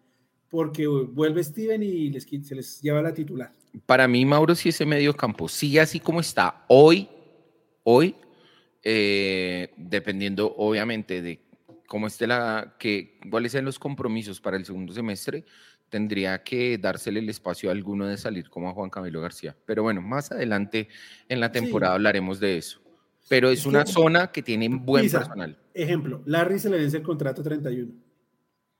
porque 0.48 0.86
vuelve 0.86 1.42
Steven 1.42 1.82
y 1.82 2.10
les, 2.10 2.24
se 2.24 2.54
les 2.54 2.80
lleva 2.82 3.00
la 3.00 3.14
titular. 3.14 3.52
Para 3.86 4.06
mí, 4.06 4.24
Mauro, 4.26 4.54
si 4.54 4.68
ese 4.68 4.84
medio 4.84 5.14
campo 5.14 5.48
sigue 5.48 5.80
así 5.80 5.98
como 5.98 6.20
está 6.20 6.64
hoy, 6.68 7.08
hoy, 7.84 8.14
eh, 8.82 9.72
dependiendo 9.76 10.54
obviamente 10.56 11.22
de 11.22 11.40
cómo 11.86 12.06
esté 12.06 12.26
la, 12.26 12.76
que, 12.78 13.18
cuáles 13.30 13.52
sean 13.52 13.64
los 13.64 13.78
compromisos 13.78 14.40
para 14.40 14.56
el 14.56 14.64
segundo 14.64 14.92
semestre, 14.92 15.44
tendría 15.88 16.42
que 16.42 16.78
dársele 16.78 17.20
el 17.20 17.28
espacio 17.28 17.68
a 17.68 17.72
alguno 17.72 18.06
de 18.06 18.16
salir 18.16 18.48
como 18.50 18.68
a 18.68 18.72
Juan 18.72 18.90
Camilo 18.90 19.20
García. 19.20 19.56
Pero 19.66 19.82
bueno, 19.82 20.02
más 20.02 20.32
adelante 20.32 20.88
en 21.28 21.40
la 21.40 21.52
temporada 21.52 21.94
hablaremos 21.94 22.40
de 22.40 22.58
eso. 22.58 22.81
Pero 23.28 23.50
es, 23.50 23.64
una 23.66 23.86
zona 23.86 24.30
que 24.30 24.42
tiene 24.42 24.68
buen 24.68 25.10
personal. 25.10 25.58
Ejemplo, 25.72 26.22
Larry 26.26 26.58
se 26.58 26.68
le 26.68 26.78
vence 26.78 26.98
el 26.98 27.02
contrato 27.02 27.42
31. 27.42 27.92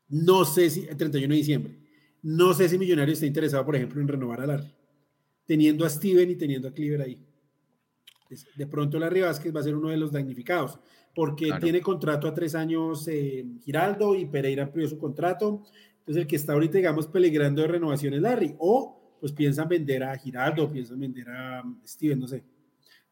No 0.09 0.45
sé 0.45 0.69
si, 0.69 0.87
el 0.87 0.97
31 0.97 1.33
de 1.33 1.39
diciembre. 1.39 1.79
No 2.23 2.53
sé 2.53 2.69
si 2.69 2.79
Millonario 2.79 3.15
está 3.15 3.27
interesado, 3.27 3.65
por 3.65 3.77
ejemplo, 3.77 4.01
en 4.01 4.09
renovar 4.09 4.41
a 4.41 4.47
Larry. 4.47 4.75
Teniendo 5.47 5.85
a 5.85 5.91
Steven 5.91 6.31
y 6.31 6.37
teniendo 6.37 6.69
a 6.69 6.73
Cleaver 6.73 7.03
ahí. 7.03 7.27
De 8.57 8.67
pronto 8.67 8.99
Larry 8.99 9.21
Vázquez 9.21 9.55
va 9.55 9.61
a 9.61 9.63
ser 9.63 9.75
uno 9.75 9.91
de 9.91 9.97
los 9.99 10.11
damnificados 10.11 10.79
porque 11.15 11.51
tiene 11.61 11.81
contrato 11.81 12.27
a 12.27 12.35
tres 12.35 12.55
años 12.55 13.07
eh, 13.09 13.45
Giraldo 13.63 14.15
y 14.15 14.27
Pereira 14.27 14.65
amplió 14.65 14.89
su 14.89 14.99
contrato. 14.99 15.65
Entonces, 15.99 16.23
el 16.23 16.27
que 16.27 16.37
está 16.37 16.55
ahorita, 16.55 16.79
digamos, 16.79 17.07
peligrando 17.07 17.63
de 17.63 17.69
renovación 17.69 18.15
es 18.15 18.23
Larry. 18.23 18.55
O, 18.59 19.17
pues, 19.21 19.33
piensan 19.33 19.69
vender 19.69 20.03
a 20.03 20.17
Giraldo, 20.17 20.71
piensan 20.71 20.99
vender 20.99 21.29
a 21.29 21.63
Steven, 21.85 22.19
no 22.19 22.27
sé. 22.27 22.43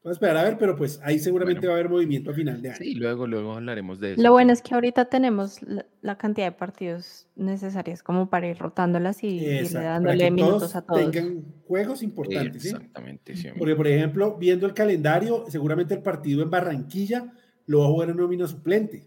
Vamos 0.03 0.17
a 0.17 0.19
esperar 0.19 0.37
a 0.39 0.45
ver, 0.45 0.57
pero 0.57 0.77
pues 0.77 0.99
ahí 1.03 1.19
seguramente 1.19 1.67
va 1.67 1.75
a 1.75 1.77
haber 1.77 1.91
movimiento 1.91 2.31
a 2.31 2.35
final 2.35 2.63
de 2.63 2.71
año. 2.71 2.79
Sí, 2.79 2.95
luego, 2.95 3.27
luego 3.27 3.53
hablaremos 3.53 4.01
de 4.01 4.15
eso. 4.15 4.23
Lo 4.23 4.33
bueno 4.33 4.51
es 4.51 4.63
que 4.63 4.75
ahorita 4.75 5.05
tenemos 5.11 5.59
la, 6.01 6.17
cantidad 6.17 6.47
de 6.47 6.53
partidos 6.53 7.29
necesarias 7.37 8.03
como 8.03 8.31
para 8.31 8.49
ir 8.49 8.57
rotándolas 8.57 9.23
y 9.23 9.63
dándole 9.71 10.31
minutos 10.31 10.75
a 10.75 10.81
todos. 10.81 11.11
Tengan 11.11 11.45
juegos 11.67 12.03
importantes. 12.03 12.65
Exactamente. 12.65 13.37
Sí. 13.37 13.49
Porque, 13.59 13.77
por 13.77 13.87
ejemplo, 13.89 14.39
viendo 14.39 14.67
el 14.67 14.73
calendario, 14.73 15.45
seguramente 15.49 15.93
el 15.93 16.03
partido 16.03 16.43
en 16.43 16.49
Barranquilla 16.49 17.35
lo 17.67 17.81
va 17.81 17.85
a 17.85 17.89
jugar 17.89 18.09
en 18.09 18.17
nómina 18.17 18.47
suplente. 18.47 19.07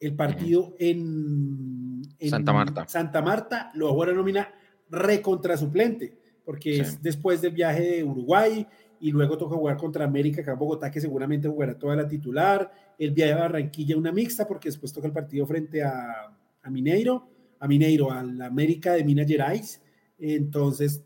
El 0.00 0.16
partido 0.16 0.74
en, 0.80 2.02
Santa 2.20 2.52
Marta. 2.52 2.88
Santa 2.88 3.22
Marta 3.22 3.70
lo 3.74 3.84
va 3.84 3.90
a 3.92 3.94
jugar 3.94 4.08
en 4.08 4.16
nómina 4.16 4.52
recontra 4.90 5.56
suplente, 5.56 6.18
porque 6.44 6.80
es 6.80 7.00
después 7.00 7.40
del 7.40 7.52
viaje 7.52 7.82
de 7.82 8.02
Uruguay 8.02 8.66
y 9.02 9.10
luego 9.10 9.36
toca 9.36 9.56
jugar 9.56 9.76
contra 9.76 10.04
América 10.04 10.42
acá 10.42 10.52
en 10.52 10.58
Bogotá, 10.60 10.88
que 10.88 11.00
seguramente 11.00 11.48
jugará 11.48 11.76
toda 11.76 11.96
la 11.96 12.06
titular. 12.06 12.70
El 12.96 13.10
viaje 13.10 13.32
a 13.32 13.38
Barranquilla, 13.38 13.96
una 13.96 14.12
mixta, 14.12 14.46
porque 14.46 14.68
después 14.68 14.92
toca 14.92 15.08
el 15.08 15.12
partido 15.12 15.44
frente 15.44 15.82
a, 15.82 16.32
a 16.62 16.70
Mineiro, 16.70 17.28
a 17.58 17.66
Mineiro, 17.66 18.12
a 18.12 18.22
la 18.22 18.46
América 18.46 18.92
de 18.92 19.02
Minas 19.02 19.26
Gerais. 19.26 19.82
Entonces, 20.20 21.04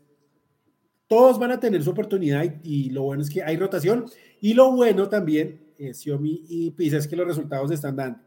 todos 1.07 1.39
van 1.39 1.51
a 1.51 1.59
tener 1.59 1.81
su 1.81 1.89
oportunidad 1.89 2.43
y, 2.63 2.85
y 2.85 2.89
lo 2.91 3.01
bueno 3.01 3.23
es 3.23 3.31
que 3.31 3.41
hay 3.41 3.57
rotación. 3.57 4.05
Y 4.41 4.53
lo 4.53 4.71
bueno 4.73 5.09
también 5.09 5.73
eh, 5.79 5.91
Xiaomi 5.91 6.45
y 6.47 6.71
Pisa 6.71 6.97
es 6.97 7.07
que 7.07 7.15
los 7.15 7.25
resultados 7.25 7.69
se 7.69 7.75
están 7.75 7.95
dando. 7.95 8.19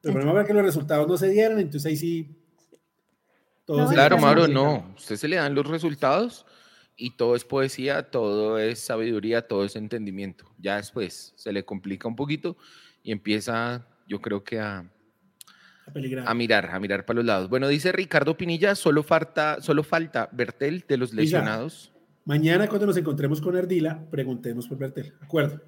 Pero 0.00 0.14
el 0.14 0.20
problema 0.20 0.40
es 0.40 0.46
que 0.46 0.54
los 0.54 0.64
resultados 0.64 1.06
no 1.06 1.18
se 1.18 1.28
dieron, 1.28 1.58
entonces 1.58 1.90
ahí 1.90 1.96
sí. 1.96 2.34
claro, 3.66 4.16
Mauro, 4.16 4.48
no. 4.48 4.94
Usted 4.96 5.16
se 5.16 5.28
le 5.28 5.36
dan 5.36 5.54
los 5.54 5.66
resultados 5.66 6.46
y 7.00 7.10
todo 7.10 7.34
es 7.34 7.44
poesía, 7.44 8.10
todo 8.10 8.58
es 8.58 8.78
sabiduría, 8.78 9.48
todo 9.48 9.64
es 9.64 9.74
entendimiento. 9.74 10.44
Ya 10.58 10.76
después 10.76 11.32
se 11.34 11.52
le 11.52 11.64
complica 11.64 12.06
un 12.06 12.14
poquito 12.14 12.56
y 13.02 13.10
empieza, 13.10 13.86
yo 14.06 14.20
creo 14.20 14.44
que 14.44 14.60
a, 14.60 14.84
a, 16.26 16.34
mirar, 16.34 16.70
a 16.70 16.78
mirar 16.78 17.06
para 17.06 17.16
los 17.16 17.24
lados. 17.24 17.48
Bueno, 17.48 17.68
dice 17.68 17.90
Ricardo 17.90 18.36
Pinilla, 18.36 18.74
solo 18.74 19.02
falta, 19.02 19.62
solo 19.62 19.82
falta 19.82 20.28
Bertel 20.30 20.84
de 20.86 20.98
los 20.98 21.14
lesionados. 21.14 21.92
mañana 22.26 22.68
cuando 22.68 22.86
nos 22.86 22.96
encontremos 22.98 23.40
con 23.40 23.56
Ardila, 23.56 24.04
preguntemos 24.10 24.68
por 24.68 24.76
Bertel, 24.76 25.14
acuerdo? 25.20 25.60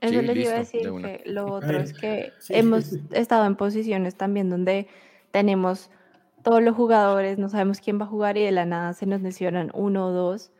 Eso 0.00 0.22
les 0.22 0.36
iba 0.36 0.54
a 0.54 0.58
decir 0.58 0.80
que 0.82 1.22
lo 1.26 1.46
otro 1.52 1.78
es 1.78 1.92
que 1.92 2.32
hemos 2.48 2.92
estado 3.12 3.46
en 3.46 3.56
posiciones 3.56 4.14
también 4.16 4.48
donde 4.48 4.88
tenemos 5.30 5.90
todos 6.46 6.62
los 6.62 6.76
jugadores, 6.76 7.38
no 7.38 7.48
sabemos 7.48 7.80
quién 7.80 8.00
va 8.00 8.04
a 8.04 8.08
jugar 8.08 8.36
y 8.36 8.44
de 8.44 8.52
la 8.52 8.64
nada 8.64 8.92
se 8.92 9.04
nos 9.04 9.20
lesionan 9.20 9.72
uno 9.74 10.06
o 10.06 10.12
dos. 10.12 10.52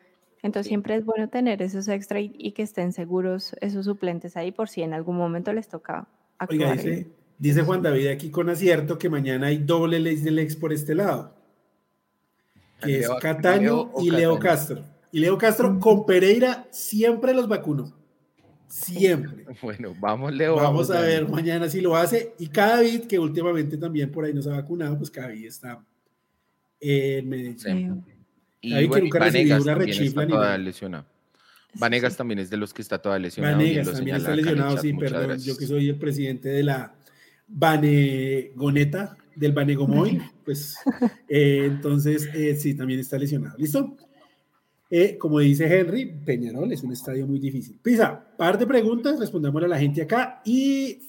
Entonces 0.43 0.67
siempre 0.67 0.97
es 0.97 1.05
bueno 1.05 1.29
tener 1.29 1.63
esos 1.63 1.87
extra 1.87 2.19
y, 2.19 2.51
que 2.57 2.63
estén 2.63 2.93
seguros 2.93 3.55
esos 3.61 3.85
suplentes 3.85 4.37
ahí 4.37 4.51
por 4.51 4.69
si 4.69 4.83
en 4.83 4.95
algún 4.95 5.17
momento 5.17 5.53
les 5.53 5.69
toca 5.69 6.09
actuar. 6.39 6.77
Oiga, 6.77 7.07
dice, 7.39 7.63
Juan 7.63 7.83
David 7.83 8.09
aquí 8.09 8.31
con 8.31 8.51
acierto 8.51 8.99
que 8.99 9.09
mañana 9.09 9.47
hay 9.47 9.59
doble 9.59 10.01
ley 10.01 10.17
del 10.17 10.41
ex 10.41 10.57
por 10.57 10.73
este 10.73 10.97
lado, 10.97 11.37
que 12.83 12.99
es 12.99 13.09
Cataño 13.21 13.93
y 14.01 14.11
Leo 14.11 14.41
Castro. 14.41 14.83
Y 15.13 15.21
Leo 15.21 15.39
Castro 15.39 15.79
con 15.79 16.05
Pereira 16.05 16.67
siempre 16.73 17.33
los 17.33 17.47
vacunó. 17.47 17.93
Siempre. 18.69 19.45
Bueno, 19.63 19.95
vamos, 19.99 20.33
Leo. 20.35 20.57
Vamos, 20.57 20.91
a 20.91 21.01
ver 21.01 21.29
mañana 21.29 21.69
si 21.69 21.81
lo 21.81 21.97
hace. 21.97 22.35
Y 22.39 22.49
David, 22.49 23.03
que 23.03 23.19
últimamente 23.19 23.77
también 23.77 24.11
por 24.11 24.25
ahí 24.25 24.35
no 24.35 24.43
se 24.43 24.51
ha 24.51 24.55
vacunado, 24.55 24.99
pues 24.99 25.13
David 25.13 25.47
está 25.47 25.83
en 26.81 27.29
Medellín. 27.29 28.05
Y, 28.61 28.87
bueno, 28.87 29.09
que 29.11 29.19
Vanegas 29.19 29.65
también 29.65 30.03
está 30.03 30.27
toda 30.27 30.59
lesionado. 30.59 31.07
Vanegas 31.75 32.17
también 32.17 32.39
es 32.39 32.51
de 32.51 32.57
los 32.57 32.73
que 32.73 32.83
está 32.83 32.99
toda 32.99 33.19
lesionado. 33.19 33.57
Vanegas 33.57 33.93
también 33.93 34.17
está 34.17 34.35
lesionado, 34.35 34.79
sí, 34.79 34.93
perdón. 34.95 35.39
Yo 35.39 35.57
que 35.57 35.67
soy 35.67 35.89
el 35.89 35.99
presidente 35.99 36.49
de 36.49 36.63
la 36.63 36.95
Vanegoneta, 37.49 39.17
del 39.35 39.53
Vanegomoy, 39.53 40.21
pues 40.45 40.77
eh, 41.29 41.65
entonces 41.67 42.29
eh, 42.35 42.57
sí, 42.57 42.75
también 42.75 43.01
está 43.01 43.19
lesionado. 43.19 43.57
¿Listo? 43.59 43.97
Eh, 44.89 45.19
como 45.19 45.41
dice 45.41 45.67
Henry, 45.67 46.07
Peñarol 46.25 46.73
es 46.73 46.83
un 46.83 46.93
estadio 46.93 47.27
muy 47.27 47.41
difícil. 47.41 47.79
Pisa, 47.83 48.25
par 48.37 48.57
de 48.57 48.67
preguntas, 48.67 49.19
respondamos 49.19 49.63
a 49.65 49.69
la 49.69 49.79
gente 49.79 50.03
acá 50.03 50.41
y, 50.45 51.01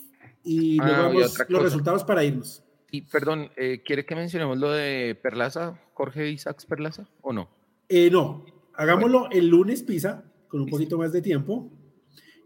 y 0.43 0.77
ah, 0.81 1.09
luego 1.11 1.27
los 1.49 1.61
resultados 1.61 2.03
para 2.03 2.23
irnos. 2.23 2.63
Y 2.89 3.01
perdón, 3.01 3.49
eh, 3.55 3.83
¿quiere 3.85 4.05
que 4.05 4.15
mencionemos 4.15 4.57
lo 4.57 4.71
de 4.71 5.15
Perlaza, 5.21 5.79
Jorge 5.93 6.29
Isaacs 6.31 6.65
Perlaza 6.65 7.07
o 7.21 7.33
no? 7.33 7.49
Eh, 7.89 8.09
no, 8.09 8.45
hagámoslo 8.73 9.29
el 9.31 9.47
lunes, 9.47 9.83
Pisa, 9.83 10.23
con 10.47 10.61
un 10.61 10.69
poquito 10.69 10.97
más 10.97 11.11
de 11.11 11.21
tiempo. 11.21 11.69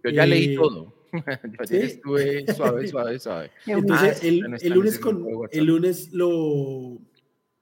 Yo 0.04 0.10
ya 0.10 0.26
leí 0.26 0.56
todo. 0.56 0.94
Yo 1.70 1.78
estuve 1.78 2.46
suave, 2.54 2.88
suave, 2.88 3.20
suave. 3.20 3.52
Entonces, 3.66 4.20
ah, 4.22 4.28
el, 4.28 4.58
el, 4.62 4.74
lunes, 4.74 5.00
con, 5.00 5.26
el 5.52 5.66
lunes 5.66 6.12
lo, 6.12 7.00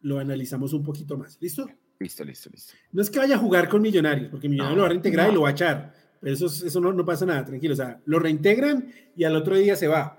lo 0.02 0.20
analizamos 0.20 0.74
un 0.74 0.84
poquito 0.84 1.18
más. 1.18 1.38
¿Listo? 1.42 1.68
Listo, 2.00 2.24
listo, 2.24 2.50
listo. 2.50 2.74
No 2.94 3.02
es 3.02 3.10
que 3.10 3.20
vaya 3.20 3.36
a 3.36 3.40
jugar 3.40 3.68
con 3.68 3.82
Millonarios, 3.82 4.30
porque 4.30 4.48
Millonarios 4.48 4.78
lo 4.78 4.84
va 4.84 4.88
a 4.88 4.90
reintegrar 4.90 5.30
y 5.30 5.34
lo 5.34 5.42
va 5.42 5.50
a 5.50 5.52
echar. 5.52 5.94
Pero 6.22 6.34
eso, 6.34 6.46
eso 6.46 6.82
no, 6.82 6.94
no, 6.94 7.06
pasa 7.06 7.26
nada, 7.26 7.46
tranquilo. 7.46 7.74
O 7.74 7.78
sea, 7.78 8.00
lo 8.06 8.20
reintegran 8.20 8.92
y 9.16 9.24
al 9.26 9.36
otro 9.36 9.58
día 9.58 9.76
se 9.76 9.88
va. 9.88 10.18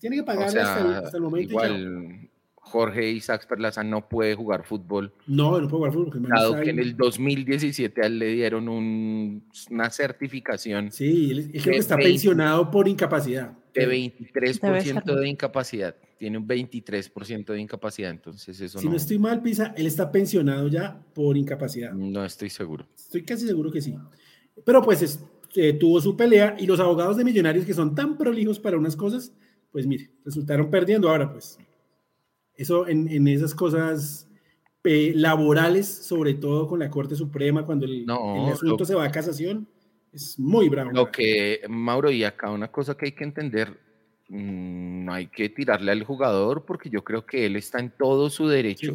tiene 0.00 0.16
que 0.16 0.22
pagar 0.22 0.46
hasta, 0.46 1.16
el, 1.16 1.22
momento. 1.22 1.50
Igual, 1.50 2.30
Jorge 2.64 3.10
Isaac 3.10 3.46
Perlaza 3.46 3.82
no 3.82 4.08
puede 4.08 4.34
jugar 4.34 4.64
fútbol. 4.64 5.12
No, 5.26 5.60
no 5.60 5.68
puede 5.68 5.90
jugar 5.90 5.92
fútbol. 5.92 6.28
Dado 6.28 6.60
que 6.60 6.70
en 6.70 6.78
el 6.78 6.96
2017 6.96 8.02
a 8.02 8.06
él 8.06 8.18
le 8.18 8.28
dieron 8.28 8.68
una 8.68 9.90
certificación. 9.90 10.90
Sí, 10.90 11.30
él, 11.32 11.50
creo 11.50 11.74
que 11.74 11.80
está 11.80 11.96
pensionado 11.96 12.70
por 12.70 12.88
incapacidad. 12.88 13.52
De 13.74 13.88
23% 13.88 15.14
de 15.14 15.28
incapacidad 15.28 15.96
tiene 16.22 16.38
un 16.38 16.46
23% 16.46 17.46
de 17.46 17.60
incapacidad, 17.60 18.10
entonces 18.12 18.60
eso 18.60 18.78
si 18.78 18.88
no... 18.88 18.94
estoy 18.94 19.18
mal, 19.18 19.42
Pisa, 19.42 19.74
él 19.76 19.86
está 19.86 20.12
pensionado 20.12 20.68
ya 20.68 21.04
por 21.14 21.36
incapacidad. 21.36 21.92
No 21.92 22.24
estoy 22.24 22.48
seguro. 22.48 22.86
Estoy 22.94 23.24
casi 23.24 23.44
seguro 23.44 23.72
que 23.72 23.80
sí. 23.80 23.92
Pero 24.64 24.82
pues 24.82 25.20
eh, 25.56 25.72
tuvo 25.72 26.00
su 26.00 26.16
pelea 26.16 26.54
y 26.60 26.66
los 26.66 26.78
abogados 26.78 27.16
de 27.16 27.24
millonarios 27.24 27.66
que 27.66 27.74
son 27.74 27.96
tan 27.96 28.16
prolijos 28.16 28.60
para 28.60 28.78
unas 28.78 28.94
cosas, 28.94 29.32
pues 29.72 29.84
mire, 29.84 30.10
resultaron 30.24 30.70
perdiendo. 30.70 31.10
Ahora 31.10 31.32
pues, 31.32 31.58
eso 32.56 32.86
en, 32.86 33.26
esas 33.28 33.54
cosas 33.54 34.28
laborales, 34.84 35.86
sobre 35.86 36.34
todo 36.34 36.66
con 36.66 36.80
la 36.80 36.90
Corte 36.90 37.14
Suprema, 37.14 37.64
cuando 37.64 37.86
el, 37.86 38.06
asunto 38.52 38.84
se 38.84 38.94
va 38.94 39.04
a 39.04 39.10
casación, 39.10 39.66
es 40.12 40.38
muy 40.38 40.68
bravo. 40.68 40.90
Lo 40.92 41.10
que, 41.10 41.60
Mauro, 41.68 42.10
y 42.10 42.24
acá 42.24 42.50
una 42.50 42.68
cosa 42.68 42.96
que 42.96 43.06
hay 43.06 43.12
que 43.12 43.24
entender, 43.24 43.78
Mm, 44.34 45.04
no 45.04 45.12
hay 45.12 45.26
que 45.26 45.50
tirarle 45.50 45.92
al 45.92 46.04
jugador 46.04 46.64
porque 46.64 46.88
yo 46.88 47.04
creo 47.04 47.26
que 47.26 47.44
él 47.44 47.54
está 47.56 47.80
en 47.80 47.90
todo 47.90 48.30
su 48.30 48.48
derecho, 48.48 48.94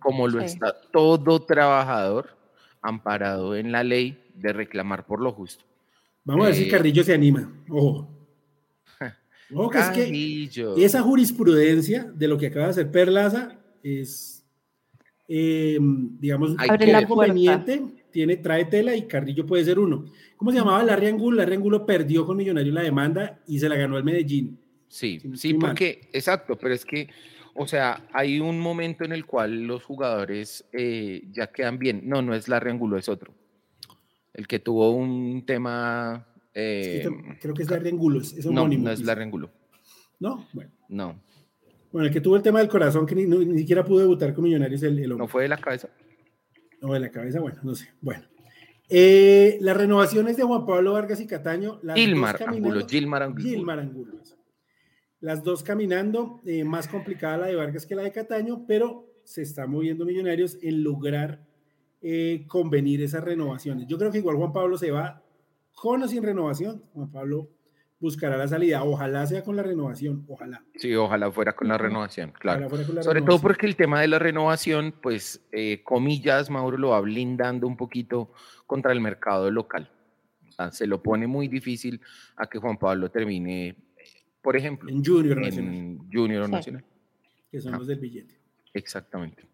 como 0.00 0.26
lo 0.26 0.40
está 0.40 0.74
todo 0.90 1.42
trabajador 1.42 2.36
amparado 2.80 3.54
en 3.54 3.70
la 3.70 3.84
ley 3.84 4.20
de 4.34 4.52
reclamar 4.52 5.06
por 5.06 5.20
lo 5.20 5.30
justo. 5.30 5.64
Vamos 6.24 6.46
a 6.46 6.48
ver 6.48 6.56
si 6.56 6.64
eh, 6.64 6.68
Carrillo 6.68 7.04
se 7.04 7.14
anima. 7.14 7.48
Ojo. 7.68 8.08
Que 9.70 9.78
es 9.78 9.90
que 9.90 10.84
esa 10.84 11.02
jurisprudencia 11.02 12.10
de 12.14 12.28
lo 12.28 12.38
que 12.38 12.46
acaba 12.46 12.66
de 12.66 12.70
hacer 12.70 12.90
Perlaza 12.90 13.58
es, 13.82 14.44
eh, 15.28 15.78
digamos, 15.80 16.54
la 16.54 17.06
conveniente, 17.06 17.82
tiene, 18.10 18.36
trae 18.36 18.64
tela 18.66 18.94
y 18.94 19.06
Carrillo 19.06 19.46
puede 19.46 19.64
ser 19.64 19.78
uno. 19.78 20.04
¿Cómo 20.36 20.50
se 20.50 20.58
llamaba 20.58 20.82
Larry 20.82 21.06
Angulo? 21.06 21.38
Larry 21.38 21.54
Angulo 21.54 21.86
perdió 21.86 22.26
con 22.26 22.36
Millonarios 22.36 22.74
la 22.74 22.82
demanda 22.82 23.40
y 23.46 23.58
se 23.58 23.68
la 23.68 23.76
ganó 23.76 23.96
al 23.96 24.04
Medellín. 24.04 24.58
Sí, 24.88 25.20
sí, 25.34 25.54
porque, 25.54 26.08
exacto, 26.12 26.56
pero 26.56 26.74
es 26.74 26.84
que, 26.84 27.08
o 27.54 27.66
sea, 27.66 28.06
hay 28.12 28.40
un 28.40 28.60
momento 28.60 29.04
en 29.04 29.12
el 29.12 29.24
cual 29.24 29.62
los 29.62 29.84
jugadores 29.84 30.66
eh, 30.72 31.22
ya 31.32 31.46
quedan 31.46 31.78
bien. 31.78 32.02
No, 32.04 32.20
no 32.20 32.34
es 32.34 32.48
Larry 32.48 32.70
Angulo, 32.70 32.98
es 32.98 33.08
otro. 33.08 33.32
El 34.34 34.46
que 34.46 34.58
tuvo 34.58 34.90
un 34.90 35.44
tema... 35.46 36.26
Eh, 36.54 37.08
creo 37.40 37.54
que 37.54 37.62
es 37.62 37.70
Larry 37.70 37.88
Angulo, 37.88 38.20
es, 38.20 38.44
no, 38.46 38.68
no 38.68 38.90
es 38.90 39.00
Larry 39.02 39.22
Angulo. 39.22 39.50
¿No? 40.20 40.46
Bueno. 40.52 40.70
No. 40.88 41.22
Bueno, 41.90 42.06
el 42.06 42.12
que 42.12 42.20
tuvo 42.20 42.36
el 42.36 42.42
tema 42.42 42.60
del 42.60 42.68
corazón, 42.68 43.06
que 43.06 43.14
ni, 43.14 43.58
siquiera 43.58 43.84
pudo 43.84 44.00
debutar 44.00 44.32
con 44.32 44.44
Millonarios, 44.44 44.82
el, 44.82 44.98
el 44.98 45.16
¿No 45.16 45.28
fue 45.28 45.42
de 45.42 45.48
la 45.48 45.58
cabeza? 45.58 45.88
No, 46.80 46.92
de 46.92 47.00
la 47.00 47.10
cabeza, 47.10 47.40
bueno, 47.40 47.58
no 47.62 47.74
sé. 47.74 47.88
Bueno. 48.00 48.24
Eh, 48.88 49.58
las 49.60 49.76
renovaciones 49.76 50.36
de 50.36 50.42
Juan 50.42 50.66
Pablo 50.66 50.92
Vargas 50.92 51.20
y 51.20 51.26
Cataño. 51.26 51.80
Gilmar 51.94 52.42
Angulo, 52.42 52.86
Gilmar 52.86 53.22
Angulo. 53.22 53.44
Gilmar 53.44 53.78
Angulo. 53.78 54.12
Las 55.20 55.44
dos 55.44 55.62
caminando, 55.62 56.40
eh, 56.44 56.64
más 56.64 56.88
complicada 56.88 57.38
la 57.38 57.46
de 57.46 57.54
Vargas 57.54 57.86
que 57.86 57.94
la 57.94 58.02
de 58.02 58.12
Cataño, 58.12 58.64
pero 58.66 59.06
se 59.24 59.42
está 59.42 59.66
moviendo 59.66 60.04
Millonarios 60.04 60.58
en 60.62 60.82
lograr 60.82 61.44
eh, 62.00 62.44
convenir 62.48 63.02
esas 63.02 63.22
renovaciones. 63.22 63.86
Yo 63.86 63.96
creo 63.96 64.10
que 64.10 64.18
igual 64.18 64.36
Juan 64.36 64.52
Pablo 64.52 64.76
se 64.76 64.90
va 64.90 65.21
con 65.74 66.02
o 66.02 66.08
sin 66.08 66.22
renovación. 66.22 66.82
Juan 66.94 67.10
Pablo 67.10 67.48
buscará 68.02 68.36
la 68.36 68.48
salida. 68.48 68.82
Ojalá 68.82 69.26
sea 69.26 69.42
con 69.42 69.56
la 69.56 69.62
renovación, 69.62 70.24
ojalá. 70.28 70.62
Sí, 70.74 70.94
ojalá 70.94 71.30
fuera 71.30 71.54
con 71.54 71.68
la 71.68 71.78
renovación, 71.78 72.32
claro. 72.32 72.68
Sobre 73.00 73.22
todo 73.22 73.40
porque 73.40 73.66
el 73.66 73.76
tema 73.76 74.00
de 74.00 74.08
la 74.08 74.18
renovación, 74.18 74.92
pues, 75.00 75.40
eh, 75.52 75.82
comillas, 75.84 76.50
Mauro 76.50 76.76
lo 76.76 76.90
va 76.90 77.00
blindando 77.00 77.66
un 77.66 77.76
poquito 77.76 78.32
contra 78.66 78.92
el 78.92 79.00
mercado 79.00 79.50
local. 79.50 79.90
se 80.70 80.86
lo 80.86 81.02
pone 81.02 81.26
muy 81.26 81.48
difícil 81.48 82.00
a 82.36 82.46
que 82.46 82.58
Juan 82.58 82.76
Pablo 82.76 83.10
termine, 83.10 83.74
por 84.42 84.56
ejemplo, 84.56 84.90
en 84.90 85.02
Junior 85.04 85.40
Nacional. 85.40 85.98
Junior 86.12 86.48
Nacional. 86.48 86.84
Que 87.50 87.60
son 87.60 87.72
los 87.72 87.86
del 87.86 87.98
billete. 87.98 88.38
Exactamente. 88.72 89.44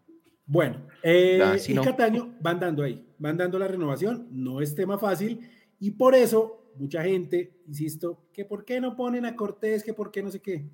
Bueno, 0.45 0.87
eh, 1.03 1.59
y 1.67 1.75
Cataño 1.75 2.35
van 2.41 2.59
dando 2.59 2.83
ahí, 2.83 3.05
van 3.19 3.37
dando 3.37 3.59
la 3.59 3.67
renovación, 3.67 4.27
no 4.31 4.61
es 4.61 4.73
tema 4.73 4.97
fácil, 4.97 5.39
y 5.79 5.91
por 5.91 6.15
eso 6.15 6.59
mucha 6.79 7.03
gente, 7.03 7.51
insisto, 7.67 8.29
que 8.33 8.45
por 8.45 8.65
qué 8.65 8.79
no 8.79 8.95
ponen 8.95 9.25
a 9.25 9.35
Cortés, 9.35 9.83
que 9.83 9.93
por 9.93 10.11
qué 10.11 10.23
no 10.23 10.31
sé 10.31 10.39
qué, 10.41 10.65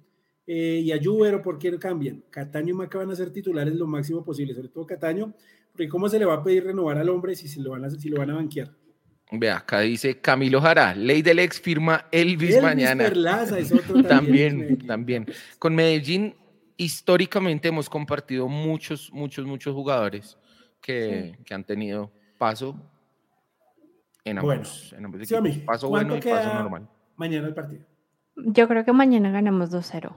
eh, 0.47 0.81
y 0.83 0.91
a 0.91 0.99
o 1.09 1.41
por 1.41 1.57
qué 1.57 1.71
no 1.71 1.79
cambian. 1.79 2.23
Cataño 2.29 2.69
y 2.69 2.77
Maca 2.77 2.99
van 2.99 3.09
a 3.09 3.15
ser 3.15 3.31
titulares 3.31 3.73
lo 3.73 3.87
máximo 3.87 4.23
posible, 4.23 4.53
sobre 4.53 4.69
todo 4.69 4.85
Cataño, 4.85 5.33
porque 5.71 5.89
¿cómo 5.89 6.07
se 6.07 6.19
le 6.19 6.25
va 6.25 6.35
a 6.35 6.43
pedir 6.43 6.65
renovar 6.65 6.97
al 6.97 7.09
hombre 7.09 7.35
si, 7.35 7.47
se 7.47 7.59
lo, 7.59 7.71
van 7.71 7.85
a, 7.85 7.89
si 7.89 8.09
lo 8.09 8.19
van 8.19 8.29
a 8.29 8.35
banquear? 8.35 8.71
Vea, 9.31 9.57
acá 9.57 9.79
dice 9.79 10.21
Camilo 10.21 10.61
Jara, 10.61 10.93
ley 10.93 11.23
del 11.23 11.39
ex 11.39 11.59
firma 11.59 12.07
Elvis, 12.11 12.51
Elvis 12.51 12.61
mañana. 12.61 13.05
Perlaza 13.05 13.57
es 13.57 13.71
otro 13.71 14.03
también, 14.03 14.77
también. 14.85 15.25
Con 15.57 15.73
Medellín, 15.73 16.35
históricamente 16.77 17.69
hemos 17.69 17.89
compartido 17.89 18.47
muchos, 18.47 19.11
muchos, 19.11 19.45
muchos 19.47 19.73
jugadores 19.73 20.37
que, 20.79 21.35
que 21.43 21.53
han 21.55 21.63
tenido 21.63 22.11
paso 22.37 22.79
en 24.25 24.39
ambos, 24.39 24.89
bueno, 24.91 24.97
en 24.97 25.05
ambos 25.05 25.21
equipos. 25.21 25.57
paso 25.65 25.87
bueno 25.87 26.17
y 26.17 26.21
paso 26.21 26.53
normal. 26.53 26.89
Mañana 27.15 27.47
el 27.47 27.53
partido. 27.53 27.85
Yo 28.35 28.67
creo 28.67 28.83
que 28.83 28.91
mañana 28.91 29.31
ganamos 29.31 29.71
2-0. 29.71 30.13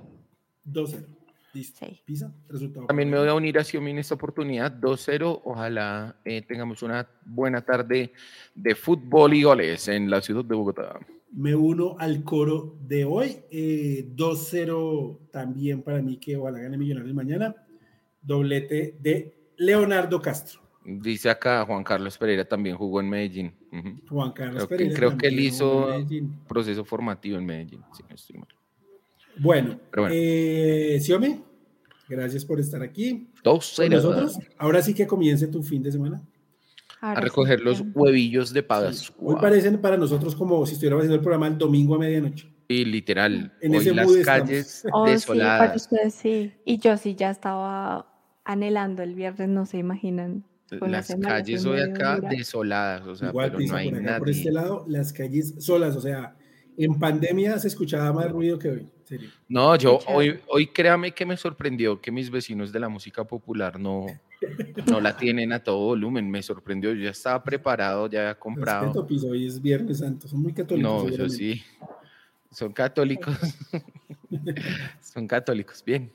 2-0. 0.64 1.06
Listo. 1.52 1.86
Sí. 1.86 2.02
Pisa, 2.04 2.32
resultado. 2.48 2.86
También 2.86 3.10
me 3.10 3.18
voy 3.18 3.28
a 3.28 3.34
unir 3.34 3.58
a 3.58 3.64
Xiaomi 3.64 3.92
en 3.92 3.98
esta 3.98 4.14
oportunidad. 4.14 4.72
2-0. 4.72 5.42
Ojalá 5.44 6.16
eh, 6.24 6.42
tengamos 6.42 6.82
una 6.82 7.08
buena 7.24 7.62
tarde 7.62 8.12
de 8.54 8.74
fútbol 8.74 9.34
y 9.34 9.42
goles 9.42 9.88
en 9.88 10.10
la 10.10 10.20
ciudad 10.20 10.44
de 10.44 10.54
Bogotá. 10.54 10.98
Me 11.32 11.54
uno 11.54 11.96
al 11.98 12.24
coro 12.24 12.76
de 12.80 13.04
hoy. 13.04 13.36
Eh, 13.50 14.10
2-0 14.14 15.30
también 15.30 15.82
para 15.82 16.02
mí 16.02 16.16
que 16.16 16.36
ojalá 16.36 16.58
gane 16.60 16.76
Millonarios 16.76 17.14
mañana. 17.14 17.54
Doblete 18.20 18.98
de 19.00 19.52
Leonardo 19.58 20.20
Castro. 20.20 20.67
Dice 20.90 21.28
acá 21.28 21.66
Juan 21.66 21.84
Carlos 21.84 22.16
Pereira 22.16 22.46
también 22.46 22.74
jugó 22.74 23.00
en 23.00 23.10
Medellín. 23.10 23.52
Juan 24.08 24.32
Carlos 24.32 24.66
creo 24.66 24.68
Pereira. 24.68 24.90
Que, 24.90 24.96
creo 24.96 25.18
que 25.18 25.26
él 25.26 25.40
hizo 25.40 25.86
proceso 26.48 26.82
formativo 26.82 27.36
en 27.36 27.44
Medellín. 27.44 27.84
Bueno, 29.36 29.78
bueno. 29.94 30.08
Eh, 30.14 30.98
gracias 32.08 32.42
por 32.46 32.58
estar 32.58 32.82
aquí. 32.82 33.28
Dos 33.44 33.78
nosotros. 33.90 34.38
Ahora 34.56 34.80
sí 34.80 34.94
que 34.94 35.06
comience 35.06 35.46
tu 35.48 35.62
fin 35.62 35.82
de 35.82 35.92
semana. 35.92 36.22
a 37.02 37.20
recoger 37.20 37.60
los 37.60 37.84
huevillos 37.92 38.54
de 38.54 38.62
pagas. 38.62 39.12
Hoy 39.18 39.36
parecen 39.38 39.78
para 39.82 39.98
nosotros 39.98 40.34
como 40.34 40.64
si 40.64 40.72
estuviéramos 40.72 41.02
haciendo 41.02 41.16
el 41.16 41.20
programa 41.20 41.48
el 41.48 41.58
domingo 41.58 41.96
a 41.96 41.98
medianoche. 41.98 42.50
Y 42.66 42.86
literal, 42.86 43.52
en 43.60 43.74
hoy 43.74 43.84
las 43.94 44.16
calles 44.24 44.86
oh, 44.92 45.06
desoladas. 45.06 45.88
sí. 46.10 46.52
Y 46.64 46.78
yo 46.78 46.96
sí 46.96 47.14
ya 47.14 47.30
estaba 47.30 48.10
anhelando 48.44 49.02
el 49.02 49.14
viernes, 49.14 49.50
no 49.50 49.66
se 49.66 49.76
imaginan 49.76 50.44
las 50.80 51.14
calles 51.20 51.64
hoy 51.64 51.80
acá 51.80 52.20
desoladas, 52.20 53.06
o 53.06 53.14
sea, 53.14 53.28
Igual, 53.28 53.52
pero 53.52 53.66
no 53.66 53.76
hay 53.76 53.90
por, 53.90 54.18
por 54.18 54.30
este 54.30 54.52
lado, 54.52 54.84
las 54.88 55.12
calles 55.12 55.54
solas, 55.58 55.96
o 55.96 56.00
sea, 56.00 56.36
en 56.76 56.98
pandemia 56.98 57.58
se 57.58 57.68
escuchaba 57.68 58.12
más 58.12 58.30
ruido 58.30 58.58
que 58.58 58.68
hoy. 58.68 58.88
No, 59.48 59.74
yo 59.76 59.98
hoy, 60.06 60.38
hoy 60.48 60.66
créame 60.68 61.12
que 61.12 61.24
me 61.24 61.36
sorprendió 61.36 62.00
que 62.00 62.10
mis 62.10 62.30
vecinos 62.30 62.72
de 62.72 62.80
la 62.80 62.88
música 62.88 63.24
popular 63.24 63.80
no, 63.80 64.06
no 64.86 65.00
la 65.00 65.16
tienen 65.16 65.52
a 65.52 65.62
todo 65.62 65.78
volumen. 65.78 66.30
Me 66.30 66.42
sorprendió, 66.42 66.92
yo 66.92 67.04
ya 67.04 67.10
estaba 67.10 67.42
preparado, 67.42 68.08
ya 68.08 68.20
había 68.20 68.38
comprado. 68.38 68.92
Respeto, 68.92 69.28
hoy 69.28 69.46
es 69.46 69.60
Viernes 69.60 69.98
Santo, 69.98 70.28
son 70.28 70.40
muy 70.40 70.52
católicos. 70.52 71.04
No, 71.04 71.08
yo 71.08 71.28
sí. 71.28 71.62
Son 72.50 72.72
católicos. 72.72 73.36
son 75.00 75.26
católicos, 75.26 75.82
bien. 75.84 76.12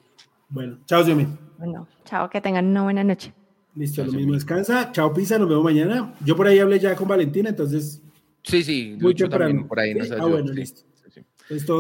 Bueno, 0.50 0.80
chao, 0.86 1.04
Xiaomi. 1.04 1.28
Bueno, 1.58 1.88
chao, 2.06 2.30
que 2.30 2.42
tengan 2.42 2.68
una 2.68 2.84
buena 2.84 3.04
noche. 3.04 3.34
Listo, 3.76 4.06
lo 4.06 4.12
mismo 4.12 4.34
descansa. 4.34 4.92
Chao, 4.92 5.14
Pisa, 5.14 5.40
nos 5.40 5.50
vemos 5.50 5.64
mañana. 5.64 6.14
Yo 6.24 6.36
por 6.36 6.48
ahí 6.48 6.60
hablé 6.60 6.80
ya 6.80 6.96
con 6.96 7.08
Valentina, 7.08 7.50
entonces. 7.50 8.02
Sí, 8.44 8.64
sí, 8.64 8.98
mucho 9.00 9.28
también 9.28 9.68
por 9.68 9.80
ahí 9.80 9.94
nos 9.94 10.12
Ah, 10.12 10.26
bueno, 10.26 10.52
listo. 10.52 10.84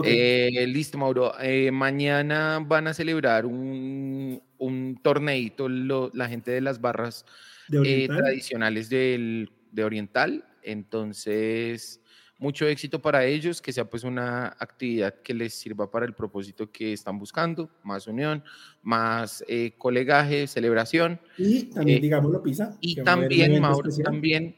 Eh, 0.03 0.65
listo, 0.67 0.97
Mauro. 0.97 1.33
Eh, 1.39 1.71
mañana 1.71 2.59
van 2.65 2.87
a 2.87 2.93
celebrar 2.93 3.45
un, 3.45 4.41
un 4.57 4.99
torneito 5.01 5.69
la 5.69 6.27
gente 6.27 6.51
de 6.51 6.61
las 6.61 6.81
barras 6.81 7.25
eh, 7.71 8.07
tradicionales 8.07 8.89
del, 8.89 9.51
de 9.71 9.83
Oriental. 9.83 10.45
Entonces, 10.63 12.01
mucho 12.43 12.67
éxito 12.67 13.01
para 13.01 13.23
ellos, 13.23 13.61
que 13.61 13.71
sea 13.71 13.85
pues 13.85 14.03
una 14.03 14.47
actividad 14.59 15.13
que 15.23 15.33
les 15.33 15.53
sirva 15.53 15.89
para 15.89 16.05
el 16.05 16.13
propósito 16.13 16.69
que 16.69 16.91
están 16.91 17.17
buscando, 17.17 17.69
más 17.83 18.05
unión, 18.05 18.43
más 18.81 19.45
eh, 19.47 19.71
colegaje, 19.77 20.45
celebración. 20.47 21.21
Y 21.37 21.63
también, 21.69 21.99
eh, 21.99 22.01
digámoslo, 22.01 22.43
Pisa. 22.43 22.77
Y 22.81 23.01
también, 23.01 23.61
Mauro, 23.61 23.89
también, 24.03 24.57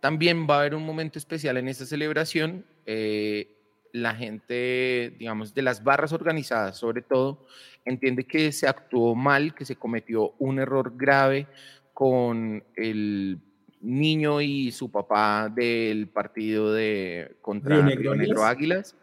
también 0.00 0.46
va 0.46 0.56
a 0.56 0.60
haber 0.60 0.74
un 0.74 0.84
momento 0.84 1.18
especial 1.18 1.56
en 1.56 1.68
esta 1.68 1.86
celebración. 1.86 2.66
Eh, 2.84 3.56
la 3.92 4.14
gente, 4.14 5.16
digamos, 5.18 5.54
de 5.54 5.62
las 5.62 5.82
barras 5.82 6.12
organizadas, 6.12 6.76
sobre 6.76 7.00
todo, 7.00 7.46
entiende 7.86 8.24
que 8.24 8.52
se 8.52 8.68
actuó 8.68 9.14
mal, 9.14 9.54
que 9.54 9.64
se 9.64 9.76
cometió 9.76 10.34
un 10.38 10.58
error 10.58 10.92
grave 10.98 11.46
con 11.94 12.62
el 12.76 13.38
niño 13.82 14.40
y 14.40 14.70
su 14.70 14.90
papá 14.90 15.52
del 15.54 16.08
partido 16.08 16.72
de 16.72 17.36
contra 17.42 17.84
Río 17.84 18.14
Negro, 18.14 18.44
Águilas. 18.44 18.96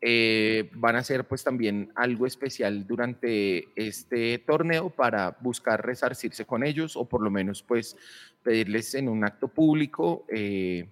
Eh, 0.00 0.70
van 0.74 0.94
a 0.94 1.00
hacer 1.00 1.26
pues 1.26 1.42
también 1.42 1.90
algo 1.96 2.24
especial 2.24 2.86
durante 2.86 3.64
este 3.74 4.38
torneo 4.38 4.90
para 4.90 5.36
buscar 5.40 5.84
resarcirse 5.84 6.44
con 6.44 6.62
ellos 6.62 6.96
o 6.96 7.04
por 7.04 7.20
lo 7.20 7.30
menos 7.32 7.64
pues 7.64 7.96
pedirles 8.44 8.94
en 8.94 9.08
un 9.08 9.24
acto 9.24 9.48
público 9.48 10.24
eh, 10.28 10.88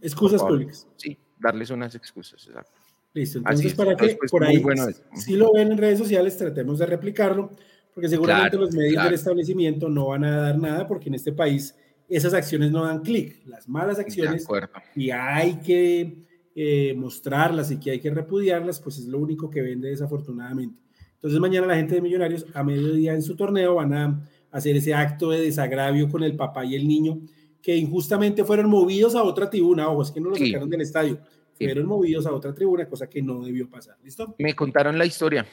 excusas 0.00 0.42
públicas. 0.42 0.88
sí 0.96 1.18
darles 1.38 1.68
unas 1.68 1.94
excusas 1.96 2.46
exacto. 2.46 2.80
Listo 3.12 3.40
entonces 3.40 3.74
para 3.74 3.94
que 3.94 4.16
pues, 4.16 4.30
por 4.30 4.42
ahí 4.42 4.64
si 5.12 5.36
lo 5.36 5.52
ven 5.52 5.72
en 5.72 5.76
redes 5.76 5.98
sociales 5.98 6.34
tratemos 6.38 6.78
de 6.78 6.86
replicarlo 6.86 7.50
porque 7.92 8.08
seguramente 8.08 8.56
los 8.56 8.74
medios 8.74 9.04
del 9.04 9.12
establecimiento 9.12 9.90
no 9.90 10.06
van 10.06 10.24
a 10.24 10.36
dar 10.38 10.58
nada 10.58 10.88
porque 10.88 11.10
en 11.10 11.16
este 11.16 11.32
país 11.32 11.76
esas 12.08 12.34
acciones 12.34 12.70
no 12.70 12.84
dan 12.84 13.02
clic. 13.02 13.44
Las 13.46 13.68
malas 13.68 13.98
acciones, 13.98 14.46
y 14.94 15.10
hay 15.10 15.60
que 15.60 16.24
eh, 16.54 16.94
mostrarlas 16.96 17.70
y 17.70 17.78
que 17.78 17.92
hay 17.92 18.00
que 18.00 18.10
repudiarlas, 18.10 18.80
pues 18.80 18.98
es 18.98 19.06
lo 19.06 19.18
único 19.18 19.50
que 19.50 19.62
vende 19.62 19.88
desafortunadamente. 19.88 20.80
Entonces 21.14 21.40
mañana 21.40 21.66
la 21.66 21.76
gente 21.76 21.94
de 21.94 22.02
Millonarios 22.02 22.46
a 22.52 22.62
mediodía 22.62 23.14
en 23.14 23.22
su 23.22 23.34
torneo 23.34 23.76
van 23.76 23.94
a 23.94 24.28
hacer 24.50 24.76
ese 24.76 24.94
acto 24.94 25.30
de 25.30 25.40
desagravio 25.40 26.08
con 26.08 26.22
el 26.22 26.36
papá 26.36 26.64
y 26.64 26.74
el 26.74 26.86
niño 26.86 27.18
que 27.60 27.74
injustamente 27.74 28.44
fueron 28.44 28.68
movidos 28.68 29.14
a 29.14 29.22
otra 29.22 29.48
tribuna. 29.48 29.88
Ojo, 29.88 30.02
es 30.02 30.10
que 30.10 30.20
no 30.20 30.28
lo 30.28 30.36
sacaron 30.36 30.68
del 30.68 30.82
estadio. 30.82 31.18
Fueron 31.56 31.86
movidos 31.86 32.26
a 32.26 32.32
otra 32.32 32.52
tribuna, 32.52 32.86
cosa 32.86 33.08
que 33.08 33.22
no 33.22 33.42
debió 33.42 33.70
pasar. 33.70 33.96
¿Listo? 34.04 34.34
Me 34.38 34.54
contaron 34.54 34.98
la 34.98 35.06
historia. 35.06 35.46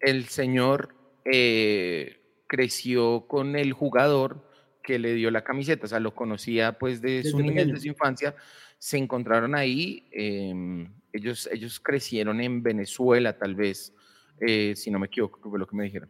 El 0.00 0.24
señor 0.24 0.94
eh, 1.30 2.16
creció 2.46 3.26
con 3.28 3.56
el 3.56 3.74
jugador 3.74 4.49
que 4.82 4.98
le 4.98 5.14
dio 5.14 5.30
la 5.30 5.42
camiseta, 5.42 5.86
o 5.86 5.88
sea, 5.88 6.00
lo 6.00 6.14
conocía 6.14 6.78
pues 6.78 7.00
de 7.00 7.22
su 7.24 7.40
niñez, 7.40 7.68
de 7.68 7.80
su 7.80 7.88
infancia, 7.88 8.34
se 8.78 8.96
encontraron 8.96 9.54
ahí, 9.54 10.08
em, 10.12 10.92
ellos, 11.12 11.48
ellos 11.52 11.80
crecieron 11.80 12.40
en 12.40 12.62
Venezuela 12.62 13.36
tal 13.36 13.54
vez, 13.54 13.94
eh, 14.40 14.74
si 14.76 14.90
no 14.90 14.98
me 14.98 15.06
equivoco, 15.06 15.50
fue 15.50 15.58
lo 15.58 15.66
que 15.66 15.76
me 15.76 15.84
dijeron. 15.84 16.08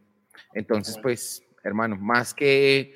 Entonces, 0.55 0.99
pues, 1.03 1.45
hermano, 1.65 1.97
más 1.97 2.33
que, 2.33 2.95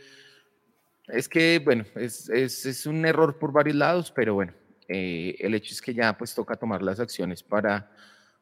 es 1.08 1.28
que, 1.28 1.60
bueno, 1.64 1.84
es, 1.96 2.28
es, 2.28 2.66
es 2.66 2.86
un 2.86 3.04
error 3.04 3.38
por 3.38 3.52
varios 3.52 3.76
lados, 3.76 4.12
pero 4.12 4.34
bueno, 4.34 4.52
eh, 4.88 5.36
el 5.38 5.54
hecho 5.54 5.72
es 5.72 5.80
que 5.80 5.94
ya 5.94 6.16
pues 6.16 6.34
toca 6.34 6.56
tomar 6.56 6.82
las 6.82 7.00
acciones 7.00 7.42
para, 7.42 7.90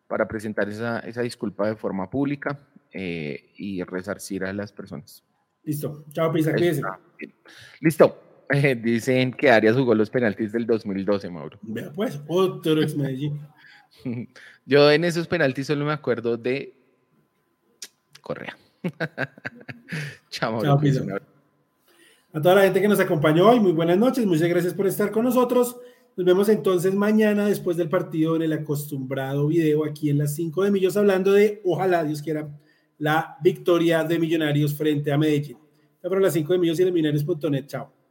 para 0.09 0.27
presentar 0.27 0.69
esa, 0.69 0.99
esa 1.01 1.23
disculpa 1.23 1.69
de 1.69 1.77
forma 1.77 2.11
pública 2.11 2.59
eh, 2.93 3.53
y 3.57 3.83
resarcir 3.83 4.45
a 4.45 4.53
las 4.53 4.73
personas. 4.73 5.25
Listo. 5.65 6.05
Chao, 6.13 6.33
Pisa. 6.33 6.53
Listo. 7.81 8.23
dicen 8.83 9.33
que 9.33 9.51
Arias 9.51 9.77
jugó 9.77 9.95
los 9.95 10.11
penaltis 10.11 10.53
del 10.53 10.67
2012, 10.67 11.31
Mauro. 11.31 11.59
Vea, 11.63 11.93
pues, 11.93 12.21
otro 12.27 12.83
ex 12.83 12.97
Medellín. 12.97 13.41
Yo 14.67 14.91
en 14.91 15.05
esos 15.05 15.27
penaltis 15.27 15.67
solo 15.67 15.85
me 15.85 15.93
acuerdo 15.93 16.37
de 16.37 16.75
Correa. 18.21 18.57
Chao, 20.31 20.63
Chao 20.63 20.81
A 22.33 22.41
toda 22.41 22.55
la 22.57 22.63
gente 22.63 22.81
que 22.81 22.89
nos 22.89 23.01
acompañó 23.01 23.49
hoy, 23.49 23.61
muy 23.61 23.73
buenas 23.73 23.99
noches. 23.99 24.27
Muchas 24.27 24.49
gracias 24.49 24.75
por 24.75 24.87
estar 24.87 25.11
con 25.11 25.25
nosotros. 25.25 25.77
Nos 26.17 26.27
vemos 26.27 26.49
entonces 26.49 26.95
mañana 26.95 27.47
después 27.47 27.77
del 27.77 27.89
partido 27.89 28.37
en 28.37 28.43
el 28.43 28.53
acostumbrado 28.53 29.47
video 29.47 29.85
aquí 29.85 30.11
en 30.11 30.19
las 30.19 30.35
5 30.35 30.65
de 30.65 30.71
Millos 30.71 30.97
hablando 30.97 31.33
de, 31.33 31.63
ojalá 31.65 32.05
Dios 32.05 32.21
quiera, 32.21 32.49
la 33.03 33.37
victoria 33.43 34.05
de 34.05 34.17
Millonarios 34.17 34.75
frente 34.75 35.11
a 35.11 35.19
Medellín. 35.19 35.59
Para 36.01 36.21
las 36.21 36.35
5 36.35 36.53
de 36.53 36.59
Millos 36.61 36.79
y 36.79 36.85
de 36.85 36.93
Millonarios.net. 36.93 37.67
Chao. 37.67 38.02